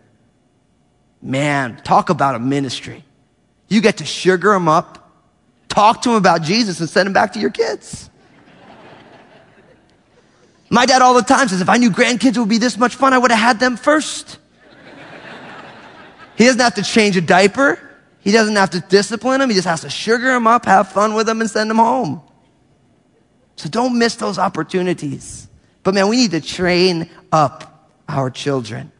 Man, 1.23 1.81
talk 1.83 2.11
about 2.11 2.35
a 2.35 2.39
ministry. 2.39 3.05
You 3.69 3.81
get 3.81 3.97
to 3.99 4.05
sugar 4.05 4.53
them 4.53 4.69
up, 4.69 5.11
talk 5.69 6.03
to 6.03 6.11
them 6.11 6.19
about 6.19 6.43
Jesus, 6.43 6.79
and 6.81 6.89
send 6.89 7.07
them 7.07 7.15
back 7.15 7.33
to 7.33 7.41
your 7.41 7.51
kids. 7.51 8.11
My 10.69 10.87
dad 10.87 11.03
all 11.03 11.15
the 11.15 11.23
time 11.23 11.49
says, 11.49 11.61
if 11.61 11.69
I 11.69 11.77
knew 11.77 11.91
grandkids 11.91 12.37
would 12.39 12.49
be 12.49 12.59
this 12.59 12.77
much 12.77 12.95
fun, 12.95 13.13
I 13.13 13.19
would 13.19 13.31
have 13.31 13.41
had 13.41 13.61
them 13.61 13.77
first. 13.77 14.39
He 16.37 16.45
doesn't 16.45 16.61
have 16.61 16.75
to 16.75 16.83
change 16.83 17.17
a 17.17 17.21
diaper. 17.21 17.79
He 18.21 18.33
doesn't 18.33 18.57
have 18.57 18.71
to 18.71 18.81
discipline 18.81 19.41
them. 19.41 19.49
He 19.49 19.55
just 19.55 19.69
has 19.69 19.83
to 19.83 19.91
sugar 19.91 20.27
them 20.27 20.47
up, 20.47 20.65
have 20.67 20.91
fun 20.91 21.15
with 21.15 21.27
them, 21.27 21.41
and 21.41 21.49
send 21.49 21.71
them 21.71 21.79
home. 21.79 22.21
So 23.55 23.69
don't 23.69 23.99
miss 23.99 24.17
those 24.17 24.39
opportunities. 24.39 25.49
But 25.83 25.95
man, 25.95 26.09
we 26.09 26.17
need 26.17 26.33
to 26.33 26.41
train 26.41 27.09
up 27.31 27.91
our 28.09 28.29
children. 28.29 28.93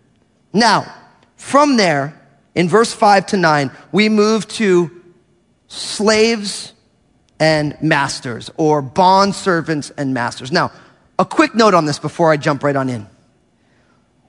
Now, 0.53 0.93
from 1.37 1.77
there, 1.77 2.19
in 2.55 2.69
verse 2.69 2.93
5 2.93 3.27
to 3.27 3.37
9, 3.37 3.71
we 3.93 4.09
move 4.09 4.49
to 4.49 4.91
slaves 5.69 6.73
and 7.39 7.77
masters, 7.83 8.51
or 8.57 8.81
bond 8.81 9.35
servants 9.35 9.91
and 9.99 10.15
masters. 10.15 10.51
Now, 10.51 10.73
a 11.19 11.25
quick 11.25 11.55
note 11.55 11.75
on 11.75 11.87
this 11.87 11.99
before 11.99 12.31
I 12.31 12.37
jump 12.37 12.63
right 12.63 12.77
on 12.77 12.89
in. 12.89 13.07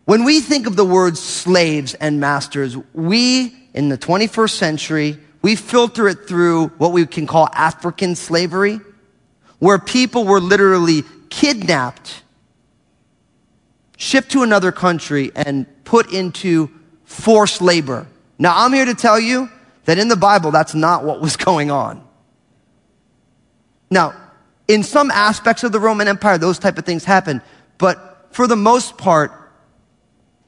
When 0.05 0.23
we 0.23 0.39
think 0.39 0.67
of 0.67 0.75
the 0.75 0.85
words 0.85 1.19
slaves 1.19 1.93
and 1.93 2.19
masters, 2.19 2.77
we, 2.93 3.53
in 3.73 3.89
the 3.89 3.97
21st 3.97 4.51
century, 4.51 5.17
we 5.41 5.55
filter 5.55 6.07
it 6.07 6.27
through 6.27 6.67
what 6.77 6.93
we 6.93 7.05
can 7.05 7.27
call 7.27 7.49
African 7.51 8.15
slavery, 8.15 8.79
where 9.59 9.77
people 9.79 10.23
were 10.23 10.39
literally 10.39 11.03
kidnapped, 11.29 12.23
shipped 13.97 14.31
to 14.31 14.43
another 14.43 14.71
country, 14.71 15.31
and 15.35 15.65
put 15.83 16.13
into 16.13 16.69
forced 17.03 17.61
labor. 17.61 18.07
Now, 18.39 18.53
I'm 18.55 18.71
here 18.71 18.85
to 18.85 18.95
tell 18.95 19.19
you 19.19 19.49
that 19.85 19.97
in 19.97 20.07
the 20.07 20.15
Bible, 20.15 20.51
that's 20.51 20.73
not 20.73 21.03
what 21.03 21.19
was 21.19 21.35
going 21.37 21.69
on. 21.69 22.05
Now, 23.89 24.13
in 24.67 24.83
some 24.83 25.11
aspects 25.11 25.63
of 25.63 25.71
the 25.71 25.79
Roman 25.79 26.07
Empire, 26.07 26.37
those 26.37 26.59
type 26.59 26.77
of 26.77 26.85
things 26.85 27.05
happen. 27.05 27.41
But 27.77 28.27
for 28.31 28.47
the 28.47 28.55
most 28.55 28.97
part, 28.97 29.31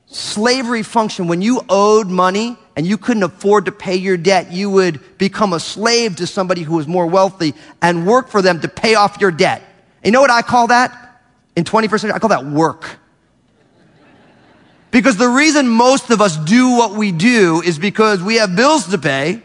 slavery 0.08 0.84
functioned 0.84 1.30
when 1.30 1.42
you 1.42 1.62
owed 1.70 2.08
money 2.08 2.58
and 2.76 2.86
you 2.86 2.98
couldn't 2.98 3.24
afford 3.24 3.66
to 3.66 3.72
pay 3.72 3.96
your 3.96 4.18
debt, 4.18 4.52
you 4.52 4.70
would 4.70 5.18
become 5.18 5.54
a 5.54 5.60
slave 5.60 6.18
to 6.18 6.28
somebody 6.28 6.64
who 6.64 6.76
was 6.76 6.88
more 6.88 7.08
wealthy 7.08 7.54
and 7.82 8.06
work 8.06 8.30
for 8.30 8.42
them 8.42 8.60
to 8.62 8.68
pay 8.68 8.96
off 8.96 9.20
your 9.22 9.32
debt. 9.32 9.64
You 10.04 10.12
know 10.12 10.22
what 10.22 10.32
I 10.32 10.42
call 10.42 10.68
that? 10.68 11.22
In 11.56 11.64
21st 11.64 11.90
century, 11.90 12.12
I 12.14 12.20
call 12.20 12.30
that 12.30 12.46
work. 12.46 13.00
Because 14.92 15.18
the 15.18 15.28
reason 15.28 15.68
most 15.68 16.10
of 16.10 16.20
us 16.20 16.36
do 16.36 16.72
what 16.76 16.94
we 16.94 17.12
do 17.12 17.62
is 17.62 17.78
because 17.78 18.24
we 18.24 18.36
have 18.36 18.56
bills 18.56 18.88
to 18.88 18.98
pay 18.98 19.44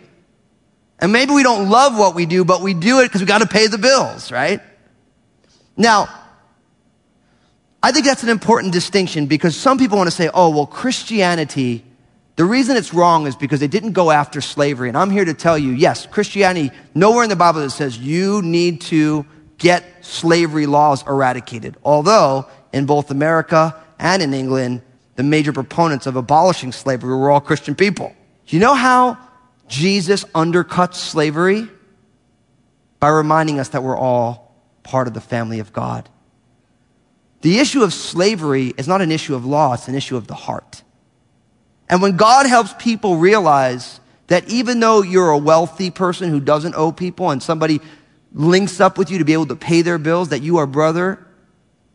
and 1.01 1.13
maybe 1.13 1.33
we 1.33 1.43
don't 1.43 1.69
love 1.69 1.99
what 1.99 2.15
we 2.15 2.27
do, 2.27 2.45
but 2.45 2.61
we 2.61 2.75
do 2.75 3.01
it 3.01 3.05
because 3.05 3.21
we 3.21 3.27
got 3.27 3.41
to 3.41 3.47
pay 3.47 3.67
the 3.67 3.79
bills, 3.79 4.31
right? 4.31 4.61
Now, 5.77 6.09
I 7.83 7.93
think 7.93 8.07
that's 8.07 8.23
an 8.23 8.29
important 8.29 8.73
distinction 8.73 9.27
because 9.27 9.57
some 9.57 9.77
people 9.77 9.99
want 9.99 10.07
to 10.07 10.17
say, 10.17 10.31
oh, 10.33 10.51
well, 10.51 10.67
Christianity, 10.67 11.85
the 12.37 12.45
reason 12.45 12.77
it's 12.77 12.95
wrong 12.95 13.27
is 13.27 13.37
because 13.37 13.61
they 13.61 13.69
didn't 13.69 13.93
go 13.93 14.11
after 14.11 14.41
slavery. 14.41 14.89
And 14.89 14.97
I'm 14.97 15.11
here 15.11 15.25
to 15.25 15.35
tell 15.35 15.59
you, 15.59 15.73
yes, 15.73 16.07
Christianity, 16.07 16.71
nowhere 16.95 17.25
in 17.25 17.29
the 17.29 17.37
Bible 17.37 17.61
that 17.61 17.71
says 17.71 17.99
you 17.99 18.41
need 18.43 18.81
to 18.83 19.27
get 19.59 19.85
slavery 20.01 20.67
laws 20.67 21.07
eradicated. 21.07 21.77
Although, 21.85 22.47
in 22.73 22.87
both 22.87 23.11
America 23.11 23.81
and 23.99 24.23
in 24.23 24.33
England, 24.33 24.83
the 25.17 25.23
major 25.23 25.53
proponents 25.53 26.07
of 26.07 26.17
abolishing 26.17 26.73
slavery 26.73 27.15
were 27.17 27.31
all 27.31 27.41
Christian 27.41 27.75
people. 27.75 28.15
You 28.47 28.61
know 28.61 28.75
how 28.75 29.17
Jesus 29.69 30.25
undercuts 30.27 30.95
slavery 30.95 31.69
by 33.01 33.09
reminding 33.09 33.61
us 33.61 33.71
that 33.71 33.83
we're 33.83 33.97
all 33.97 34.55
part 34.83 35.09
of 35.09 35.15
the 35.15 35.21
family 35.21 35.61
of 35.61 35.73
God. 35.73 36.09
The 37.41 37.59
issue 37.59 37.83
of 37.83 37.93
slavery 37.93 38.73
is 38.79 38.89
not 38.89 39.03
an 39.03 39.13
issue 39.13 39.35
of 39.35 39.45
law, 39.45 39.75
it's 39.75 39.89
an 39.89 39.95
issue 39.95 40.17
of 40.17 40.27
the 40.27 40.35
heart. 40.35 40.83
And 41.89 42.01
when 42.01 42.17
God 42.17 42.47
helps 42.47 42.73
people 42.79 43.17
realize 43.17 44.01
that 44.29 44.49
even 44.49 44.81
though 44.81 45.03
you're 45.03 45.31
a 45.31 45.39
wealthy 45.39 45.91
person 45.91 46.31
who 46.31 46.41
doesn't 46.41 46.75
owe 46.75 46.93
people 46.93 47.31
and 47.31 47.43
somebody 47.43 47.81
links 48.33 48.81
up 48.81 48.97
with 48.97 49.11
you 49.11 49.19
to 49.19 49.25
be 49.25 49.35
able 49.35 49.47
to 49.47 49.57
pay 49.57 49.83
their 49.83 49.99
bills, 49.99 50.31
that 50.31 50.43
you 50.43 50.57
are 50.57 50.67
brother 50.67 51.25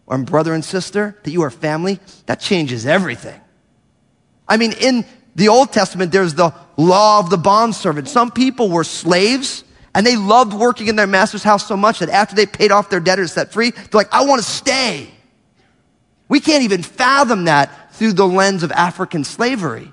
or 0.05 0.17
brother 0.19 0.53
and 0.53 0.63
sister, 0.63 1.17
that 1.23 1.31
you 1.31 1.41
are 1.41 1.49
family, 1.49 1.99
that 2.27 2.39
changes 2.39 2.85
everything. 2.85 3.39
I 4.47 4.57
mean, 4.57 4.73
in 4.73 5.05
the 5.35 5.47
Old 5.47 5.71
Testament, 5.71 6.11
there's 6.11 6.33
the 6.33 6.53
law 6.79 7.19
of 7.19 7.29
the 7.29 7.37
bondservant. 7.37 8.07
Some 8.07 8.31
people 8.31 8.69
were 8.69 8.85
slaves 8.85 9.65
and 9.93 10.05
they 10.05 10.15
loved 10.15 10.53
working 10.53 10.87
in 10.87 10.95
their 10.95 11.07
master's 11.07 11.43
house 11.43 11.67
so 11.67 11.75
much 11.75 11.99
that 11.99 12.09
after 12.09 12.35
they 12.35 12.45
paid 12.45 12.71
off 12.71 12.89
their 12.89 13.01
debtors 13.01 13.33
set 13.33 13.51
free, 13.51 13.71
they're 13.71 13.87
like, 13.91 14.13
I 14.13 14.25
want 14.25 14.41
to 14.41 14.49
stay. 14.49 15.09
We 16.29 16.39
can't 16.39 16.63
even 16.63 16.81
fathom 16.81 17.45
that 17.45 17.93
through 17.93 18.13
the 18.13 18.25
lens 18.25 18.63
of 18.63 18.71
African 18.71 19.25
slavery 19.25 19.91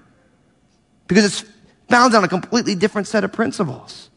because 1.08 1.24
it's 1.24 1.50
founded 1.88 2.18
on 2.18 2.24
a 2.24 2.28
completely 2.28 2.76
different 2.76 3.08
set 3.08 3.24
of 3.24 3.32
principles. 3.32 4.10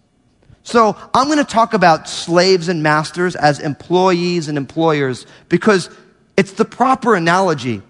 So 0.61 0.95
I'm 1.13 1.25
going 1.25 1.39
to 1.39 1.43
talk 1.43 1.73
about 1.73 2.07
slaves 2.07 2.69
and 2.69 2.83
masters 2.83 3.35
as 3.35 3.59
employees 3.59 4.47
and 4.47 4.57
employers 4.57 5.25
because 5.47 5.89
it's 6.37 6.51
the 6.51 6.65
proper 6.65 7.15
analogy. 7.15 7.81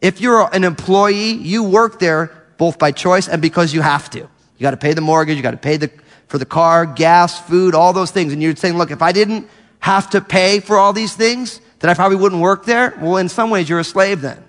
If 0.00 0.22
you're 0.22 0.48
an 0.54 0.64
employee, 0.64 1.32
you 1.32 1.64
work 1.64 1.98
there 1.98 2.39
both 2.60 2.78
by 2.78 2.92
choice 2.92 3.26
and 3.26 3.40
because 3.40 3.72
you 3.72 3.80
have 3.80 4.10
to. 4.10 4.18
You 4.18 4.60
got 4.60 4.72
to 4.72 4.76
pay 4.76 4.92
the 4.92 5.00
mortgage, 5.00 5.38
you 5.38 5.42
got 5.42 5.52
to 5.52 5.56
pay 5.56 5.78
the, 5.78 5.90
for 6.28 6.36
the 6.36 6.44
car, 6.44 6.84
gas, 6.84 7.40
food, 7.40 7.74
all 7.74 7.94
those 7.94 8.10
things. 8.10 8.34
And 8.34 8.42
you're 8.42 8.54
saying, 8.54 8.76
look, 8.76 8.90
if 8.90 9.00
I 9.00 9.12
didn't 9.12 9.48
have 9.78 10.10
to 10.10 10.20
pay 10.20 10.60
for 10.60 10.76
all 10.76 10.92
these 10.92 11.14
things, 11.14 11.58
then 11.78 11.90
I 11.90 11.94
probably 11.94 12.18
wouldn't 12.18 12.42
work 12.42 12.66
there. 12.66 12.98
Well, 13.00 13.16
in 13.16 13.30
some 13.30 13.48
ways, 13.48 13.70
you're 13.70 13.78
a 13.78 13.84
slave 13.84 14.20
then 14.20 14.44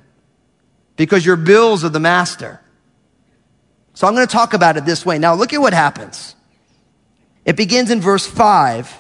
because 0.98 1.26
your 1.26 1.38
bills 1.38 1.86
are 1.86 1.90
the 1.90 2.02
master. 2.02 2.60
So 3.94 4.08
I'm 4.08 4.14
going 4.14 4.28
to 4.28 4.32
talk 4.32 4.54
about 4.54 4.76
it 4.76 4.84
this 4.84 5.06
way. 5.06 5.18
Now, 5.18 5.34
look 5.34 5.54
at 5.54 5.62
what 5.62 5.74
happens. 5.74 6.36
It 7.46 7.56
begins 7.56 7.92
in 7.92 8.02
verse 8.02 8.28
5 8.28 8.94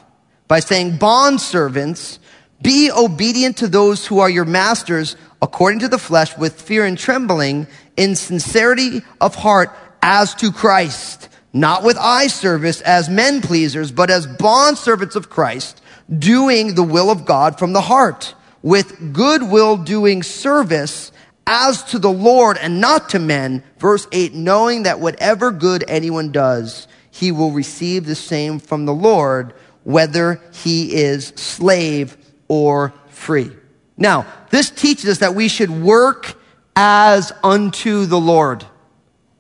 by 0.48 0.62
saying, 0.62 1.00
Bond 1.00 1.42
servants, 1.42 2.18
be 2.62 2.90
obedient 2.90 3.58
to 3.58 3.68
those 3.68 4.08
who 4.08 4.20
are 4.20 4.30
your 4.30 4.46
masters 4.46 5.18
according 5.42 5.80
to 5.80 5.90
the 5.90 5.98
flesh 5.98 6.38
with 6.38 6.62
fear 6.62 6.86
and 6.86 6.98
trembling 6.98 7.68
in 7.98 8.16
sincerity 8.16 9.02
of 9.20 9.36
heart 9.36 9.70
as 10.02 10.34
to 10.36 10.52
Christ, 10.52 11.30
not 11.54 11.84
with 11.84 11.98
eye 11.98 12.28
service 12.28 12.82
as 12.82 13.10
men 13.10 13.42
pleasers, 13.42 13.92
but 13.92 14.10
as 14.10 14.26
bond 14.26 14.78
servants 14.78 15.16
of 15.16 15.30
Christ, 15.30 15.82
doing 16.18 16.76
the 16.76 16.84
will 16.84 17.10
of 17.10 17.26
God 17.26 17.60
from 17.60 17.74
the 17.74 17.82
heart, 17.82 18.34
with 18.62 19.14
goodwill 19.14 19.78
doing 19.78 20.24
service 20.24 21.12
as 21.48 21.84
to 21.86 22.00
the 22.00 22.12
Lord 22.12 22.58
and 22.58 22.80
not 22.80 23.10
to 23.10 23.20
men. 23.20 23.64
Verse 23.78 24.08
8, 24.12 24.34
knowing 24.34 24.84
that 24.84 25.00
whatever 25.00 25.52
good 25.52 25.84
anyone 25.88 26.32
does, 26.32 26.88
he 27.10 27.32
will 27.32 27.52
receive 27.52 28.06
the 28.06 28.16
same 28.16 28.60
from 28.60 28.86
the 28.86 28.94
Lord, 28.94 29.54
whether 29.84 30.42
he 30.54 30.94
is 30.96 31.28
slave 31.36 32.16
or 32.48 32.94
free. 33.10 33.52
Now, 33.98 34.26
this 34.50 34.70
teaches 34.70 35.10
us 35.10 35.18
that 35.20 35.36
we 35.36 35.48
should 35.48 35.70
work 35.70 36.41
as 36.76 37.32
unto 37.44 38.06
the 38.06 38.20
Lord. 38.20 38.66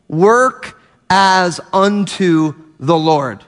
Work 0.07 0.79
as 1.09 1.59
unto 1.73 2.53
the 2.79 2.97
Lord. 2.97 3.43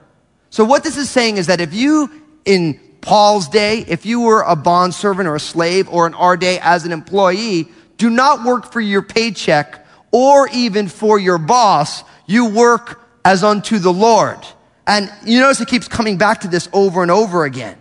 So 0.50 0.64
what 0.64 0.84
this 0.84 0.98
is 0.98 1.10
saying 1.10 1.38
is 1.38 1.48
that 1.48 1.62
if 1.62 1.74
you, 1.74 2.12
in 2.46 2.80
Paul's 3.02 3.50
day, 3.50 3.80
if 3.88 4.06
you 4.06 4.22
were 4.22 4.42
a 4.44 4.56
bondservant 4.56 5.28
or 5.28 5.36
a 5.36 5.40
slave, 5.40 5.90
or 5.90 6.08
in 6.08 6.14
our 6.14 6.38
day 6.38 6.60
as 6.62 6.86
an 6.86 6.92
employee, 6.92 7.68
do 7.98 8.10
not 8.10 8.46
work 8.46 8.72
for 8.72 8.82
your 8.82 9.02
paycheck 9.02 9.86
or 10.12 10.48
even 10.50 10.88
for 10.88 11.20
your 11.20 11.38
boss. 11.38 12.04
You 12.28 12.46
work 12.46 13.02
as 13.26 13.44
unto 13.44 13.80
the 13.80 13.92
Lord. 13.92 14.40
And 14.86 15.12
you 15.26 15.40
notice 15.40 15.62
it 15.62 15.68
keeps 15.68 15.88
coming 15.88 16.18
back 16.18 16.42
to 16.42 16.48
this 16.48 16.70
over 16.74 17.02
and 17.02 17.12
over 17.12 17.46
again. 17.46 17.78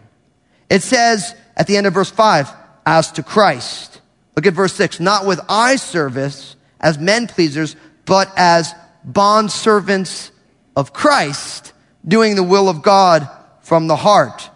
It 0.71 0.83
says 0.83 1.35
at 1.57 1.67
the 1.67 1.77
end 1.77 1.87
of 1.87 1.95
verse 1.95 2.11
5, 2.11 2.49
as 2.87 3.13
to 3.13 3.23
Christ. 3.23 4.01
Look 4.37 4.47
at 4.47 4.55
verse 4.55 4.75
6. 4.75 5.01
Not 5.01 5.27
with 5.27 5.41
eye 5.49 5.77
service 5.77 6.57
as 6.81 6.99
men 6.99 7.27
pleasers, 7.27 7.77
but 8.05 8.33
as 8.37 8.75
bondservants 9.09 10.31
of 10.77 10.93
Christ, 10.93 11.73
doing 12.07 12.35
the 12.35 12.43
will 12.43 12.69
of 12.69 12.83
God 12.83 13.29
from 13.61 13.87
the 13.87 13.97
heart. 13.97 14.51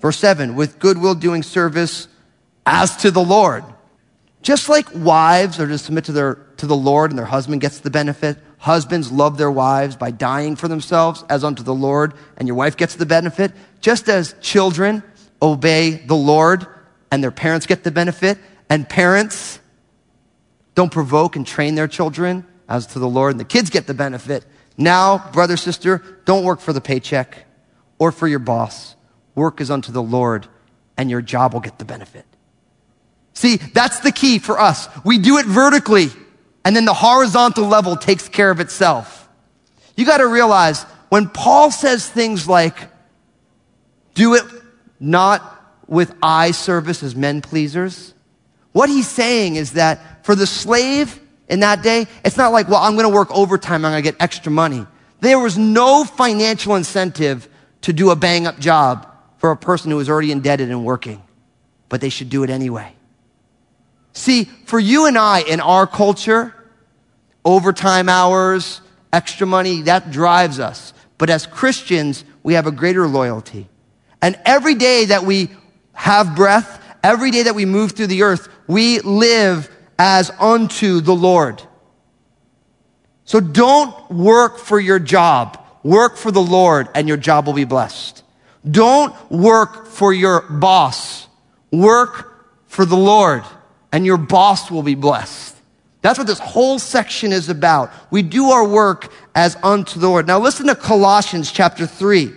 Verse 0.00 0.18
7. 0.18 0.54
With 0.54 0.78
goodwill 0.78 1.14
doing 1.14 1.42
service 1.42 2.08
as 2.66 2.96
to 2.98 3.10
the 3.10 3.22
Lord. 3.22 3.64
Just 4.42 4.68
like 4.68 4.88
wives 4.94 5.60
are 5.60 5.68
to 5.68 5.78
submit 5.78 6.04
to 6.06 6.12
their, 6.12 6.34
to 6.56 6.66
the 6.66 6.76
Lord 6.76 7.10
and 7.10 7.18
their 7.18 7.26
husband 7.26 7.60
gets 7.60 7.78
the 7.78 7.90
benefit, 7.90 8.38
husbands 8.58 9.12
love 9.12 9.38
their 9.38 9.50
wives 9.50 9.94
by 9.94 10.10
dying 10.10 10.56
for 10.56 10.66
themselves 10.66 11.24
as 11.28 11.44
unto 11.44 11.62
the 11.62 11.74
Lord 11.74 12.14
and 12.36 12.48
your 12.48 12.56
wife 12.56 12.76
gets 12.76 12.96
the 12.96 13.06
benefit. 13.06 13.52
Just 13.80 14.08
as 14.08 14.34
children 14.40 15.04
obey 15.40 15.90
the 15.90 16.16
Lord 16.16 16.66
and 17.12 17.22
their 17.22 17.30
parents 17.30 17.66
get 17.66 17.84
the 17.84 17.92
benefit 17.92 18.38
and 18.72 18.88
parents 18.88 19.60
don't 20.74 20.90
provoke 20.90 21.36
and 21.36 21.46
train 21.46 21.74
their 21.74 21.86
children 21.86 22.46
as 22.70 22.86
to 22.86 22.98
the 22.98 23.06
Lord 23.06 23.32
and 23.32 23.38
the 23.38 23.44
kids 23.44 23.68
get 23.68 23.86
the 23.86 23.92
benefit. 23.92 24.46
Now, 24.78 25.30
brother, 25.30 25.58
sister, 25.58 26.02
don't 26.24 26.42
work 26.42 26.58
for 26.58 26.72
the 26.72 26.80
paycheck 26.80 27.44
or 27.98 28.12
for 28.12 28.26
your 28.26 28.38
boss. 28.38 28.96
Work 29.34 29.60
is 29.60 29.70
unto 29.70 29.92
the 29.92 30.02
Lord 30.02 30.48
and 30.96 31.10
your 31.10 31.20
job 31.20 31.52
will 31.52 31.60
get 31.60 31.78
the 31.78 31.84
benefit. 31.84 32.24
See, 33.34 33.56
that's 33.56 34.00
the 34.00 34.10
key 34.10 34.38
for 34.38 34.58
us. 34.58 34.88
We 35.04 35.18
do 35.18 35.36
it 35.36 35.44
vertically, 35.44 36.08
and 36.64 36.74
then 36.74 36.86
the 36.86 36.94
horizontal 36.94 37.66
level 37.66 37.96
takes 37.96 38.26
care 38.26 38.50
of 38.50 38.58
itself. 38.58 39.28
You 39.98 40.06
got 40.06 40.18
to 40.18 40.26
realize 40.26 40.84
when 41.10 41.28
Paul 41.28 41.70
says 41.70 42.08
things 42.08 42.48
like, 42.48 42.88
do 44.14 44.32
it 44.32 44.44
not 44.98 45.42
with 45.86 46.14
eye 46.22 46.52
service 46.52 47.02
as 47.02 47.14
men 47.14 47.42
pleasers, 47.42 48.11
what 48.72 48.88
he's 48.88 49.08
saying 49.08 49.56
is 49.56 49.72
that 49.72 50.24
for 50.24 50.34
the 50.34 50.46
slave 50.46 51.20
in 51.48 51.60
that 51.60 51.82
day, 51.82 52.06
it's 52.24 52.36
not 52.36 52.52
like, 52.52 52.68
well, 52.68 52.82
I'm 52.82 52.92
going 52.92 53.08
to 53.08 53.14
work 53.14 53.30
overtime, 53.30 53.84
I'm 53.84 53.92
going 53.92 54.02
to 54.02 54.10
get 54.10 54.20
extra 54.20 54.50
money. 54.50 54.86
There 55.20 55.38
was 55.38 55.56
no 55.56 56.04
financial 56.04 56.74
incentive 56.74 57.48
to 57.82 57.92
do 57.92 58.10
a 58.10 58.16
bang 58.16 58.46
up 58.46 58.58
job 58.58 59.06
for 59.38 59.50
a 59.50 59.56
person 59.56 59.90
who 59.90 59.96
was 59.96 60.08
already 60.08 60.32
indebted 60.32 60.70
and 60.70 60.84
working, 60.84 61.22
but 61.88 62.00
they 62.00 62.08
should 62.08 62.30
do 62.30 62.42
it 62.42 62.50
anyway. 62.50 62.94
See, 64.12 64.44
for 64.66 64.78
you 64.78 65.06
and 65.06 65.16
I 65.16 65.40
in 65.40 65.60
our 65.60 65.86
culture, 65.86 66.54
overtime 67.44 68.08
hours, 68.08 68.80
extra 69.12 69.46
money, 69.46 69.82
that 69.82 70.10
drives 70.10 70.58
us. 70.58 70.92
But 71.18 71.30
as 71.30 71.46
Christians, 71.46 72.24
we 72.42 72.54
have 72.54 72.66
a 72.66 72.72
greater 72.72 73.06
loyalty. 73.06 73.68
And 74.20 74.38
every 74.44 74.74
day 74.74 75.06
that 75.06 75.24
we 75.24 75.50
have 75.92 76.36
breath, 76.36 76.82
every 77.02 77.30
day 77.30 77.44
that 77.44 77.54
we 77.54 77.64
move 77.64 77.92
through 77.92 78.08
the 78.08 78.22
earth, 78.22 78.48
we 78.66 79.00
live 79.00 79.70
as 79.98 80.30
unto 80.38 81.00
the 81.00 81.14
Lord. 81.14 81.62
So 83.24 83.40
don't 83.40 84.10
work 84.10 84.58
for 84.58 84.80
your 84.80 84.98
job. 84.98 85.58
Work 85.82 86.16
for 86.16 86.30
the 86.30 86.42
Lord 86.42 86.88
and 86.94 87.08
your 87.08 87.16
job 87.16 87.46
will 87.46 87.54
be 87.54 87.64
blessed. 87.64 88.22
Don't 88.68 89.14
work 89.30 89.86
for 89.86 90.12
your 90.12 90.42
boss. 90.42 91.26
Work 91.70 92.46
for 92.66 92.84
the 92.84 92.96
Lord 92.96 93.42
and 93.92 94.06
your 94.06 94.16
boss 94.16 94.70
will 94.70 94.82
be 94.82 94.94
blessed. 94.94 95.56
That's 96.00 96.18
what 96.18 96.26
this 96.26 96.40
whole 96.40 96.78
section 96.78 97.32
is 97.32 97.48
about. 97.48 97.92
We 98.10 98.22
do 98.22 98.50
our 98.50 98.66
work 98.66 99.12
as 99.34 99.56
unto 99.62 100.00
the 100.00 100.08
Lord. 100.08 100.26
Now 100.26 100.40
listen 100.40 100.66
to 100.66 100.74
Colossians 100.74 101.52
chapter 101.52 101.86
3, 101.86 102.32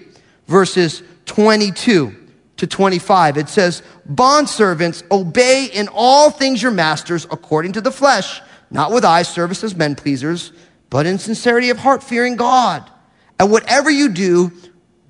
verses 0.47 1.01
22 1.25 2.24
to 2.57 2.67
25. 2.67 3.37
It 3.37 3.49
says, 3.49 3.83
Bondservants, 4.09 5.03
obey 5.11 5.65
in 5.65 5.87
all 5.93 6.31
things 6.31 6.61
your 6.61 6.71
masters 6.71 7.25
according 7.31 7.73
to 7.73 7.81
the 7.81 7.91
flesh, 7.91 8.41
not 8.71 8.91
with 8.91 9.05
eye 9.05 9.23
service 9.23 9.63
as 9.63 9.75
men 9.75 9.95
pleasers, 9.95 10.51
but 10.89 11.05
in 11.05 11.17
sincerity 11.17 11.69
of 11.69 11.77
heart, 11.77 12.03
fearing 12.03 12.35
God. 12.35 12.89
And 13.39 13.51
whatever 13.51 13.89
you 13.89 14.09
do, 14.09 14.51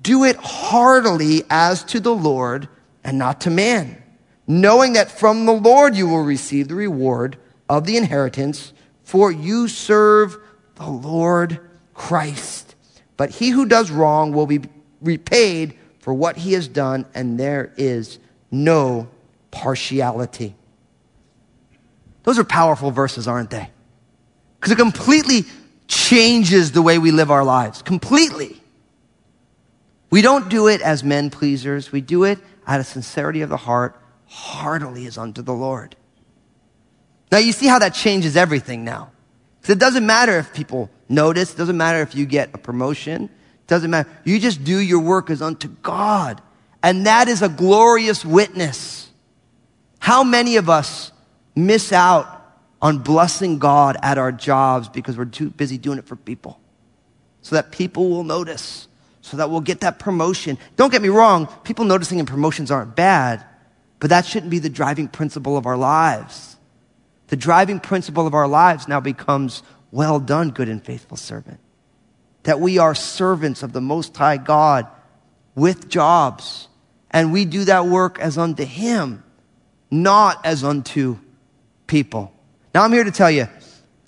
do 0.02 0.24
it 0.24 0.36
heartily 0.36 1.44
as 1.50 1.84
to 1.84 2.00
the 2.00 2.14
Lord 2.14 2.68
and 3.04 3.18
not 3.18 3.42
to 3.42 3.50
man 3.50 4.02
knowing 4.46 4.92
that 4.92 5.10
from 5.10 5.46
the 5.46 5.52
Lord 5.52 5.96
you 5.96 6.08
will 6.08 6.22
receive 6.22 6.68
the 6.68 6.74
reward 6.74 7.36
of 7.68 7.84
the 7.84 7.96
inheritance, 7.96 8.72
for 9.02 9.32
you 9.32 9.68
serve 9.68 10.36
the 10.76 10.86
Lord 10.86 11.60
Christ. 11.94 12.74
But 13.16 13.30
he 13.30 13.50
who 13.50 13.66
does 13.66 13.90
wrong 13.90 14.32
will 14.32 14.46
be 14.46 14.60
repaid 15.00 15.76
for 16.06 16.14
what 16.14 16.36
he 16.36 16.52
has 16.52 16.68
done, 16.68 17.04
and 17.16 17.36
there 17.36 17.72
is 17.76 18.20
no 18.52 19.08
partiality. 19.50 20.54
Those 22.22 22.38
are 22.38 22.44
powerful 22.44 22.92
verses, 22.92 23.26
aren't 23.26 23.50
they? 23.50 23.70
Because 24.54 24.70
it 24.70 24.78
completely 24.78 25.46
changes 25.88 26.70
the 26.70 26.80
way 26.80 26.98
we 26.98 27.10
live 27.10 27.32
our 27.32 27.42
lives. 27.42 27.82
Completely. 27.82 28.56
We 30.08 30.22
don't 30.22 30.48
do 30.48 30.68
it 30.68 30.80
as 30.80 31.02
men 31.02 31.28
pleasers. 31.28 31.90
We 31.90 32.02
do 32.02 32.22
it 32.22 32.38
out 32.68 32.78
of 32.78 32.86
sincerity 32.86 33.40
of 33.40 33.48
the 33.48 33.56
heart 33.56 34.00
heartily 34.26 35.06
as 35.06 35.18
unto 35.18 35.42
the 35.42 35.54
Lord. 35.54 35.96
Now 37.32 37.38
you 37.38 37.50
see 37.50 37.66
how 37.66 37.80
that 37.80 37.94
changes 37.94 38.36
everything 38.36 38.84
now. 38.84 39.10
Because 39.60 39.74
it 39.74 39.80
doesn't 39.80 40.06
matter 40.06 40.38
if 40.38 40.54
people 40.54 40.88
notice, 41.08 41.52
it 41.52 41.56
doesn't 41.56 41.76
matter 41.76 42.00
if 42.00 42.14
you 42.14 42.26
get 42.26 42.54
a 42.54 42.58
promotion, 42.58 43.28
doesn't 43.66 43.90
matter. 43.90 44.08
You 44.24 44.38
just 44.38 44.64
do 44.64 44.78
your 44.78 45.00
work 45.00 45.30
as 45.30 45.42
unto 45.42 45.68
God. 45.68 46.40
And 46.82 47.06
that 47.06 47.28
is 47.28 47.42
a 47.42 47.48
glorious 47.48 48.24
witness. 48.24 49.10
How 49.98 50.22
many 50.22 50.56
of 50.56 50.70
us 50.70 51.10
miss 51.54 51.92
out 51.92 52.32
on 52.80 52.98
blessing 52.98 53.58
God 53.58 53.96
at 54.02 54.18
our 54.18 54.30
jobs 54.30 54.88
because 54.88 55.16
we're 55.16 55.24
too 55.24 55.50
busy 55.50 55.78
doing 55.78 55.98
it 55.98 56.06
for 56.06 56.14
people? 56.14 56.60
So 57.42 57.56
that 57.56 57.72
people 57.72 58.08
will 58.08 58.24
notice, 58.24 58.86
so 59.20 59.36
that 59.36 59.50
we'll 59.50 59.60
get 59.60 59.80
that 59.80 59.98
promotion. 59.98 60.58
Don't 60.76 60.92
get 60.92 61.02
me 61.02 61.08
wrong, 61.08 61.48
people 61.64 61.84
noticing 61.84 62.18
and 62.20 62.28
promotions 62.28 62.70
aren't 62.70 62.94
bad. 62.94 63.44
But 63.98 64.10
that 64.10 64.26
shouldn't 64.26 64.50
be 64.50 64.58
the 64.58 64.68
driving 64.68 65.08
principle 65.08 65.56
of 65.56 65.66
our 65.66 65.76
lives. 65.76 66.56
The 67.28 67.36
driving 67.36 67.80
principle 67.80 68.26
of 68.26 68.34
our 68.34 68.46
lives 68.46 68.86
now 68.86 69.00
becomes, 69.00 69.62
well 69.90 70.20
done, 70.20 70.50
good 70.50 70.68
and 70.68 70.84
faithful 70.84 71.16
servant. 71.16 71.58
That 72.46 72.58
we 72.58 72.78
are 72.78 72.94
servants 72.94 73.62
of 73.62 73.72
the 73.72 73.80
Most 73.80 74.16
High 74.16 74.38
God 74.38 74.88
with 75.54 75.88
jobs. 75.88 76.66
And 77.10 77.32
we 77.32 77.44
do 77.44 77.64
that 77.66 77.86
work 77.86 78.18
as 78.18 78.38
unto 78.38 78.64
Him, 78.64 79.22
not 79.90 80.44
as 80.44 80.64
unto 80.64 81.18
people. 81.86 82.32
Now 82.74 82.82
I'm 82.82 82.92
here 82.92 83.04
to 83.04 83.10
tell 83.10 83.30
you, 83.30 83.48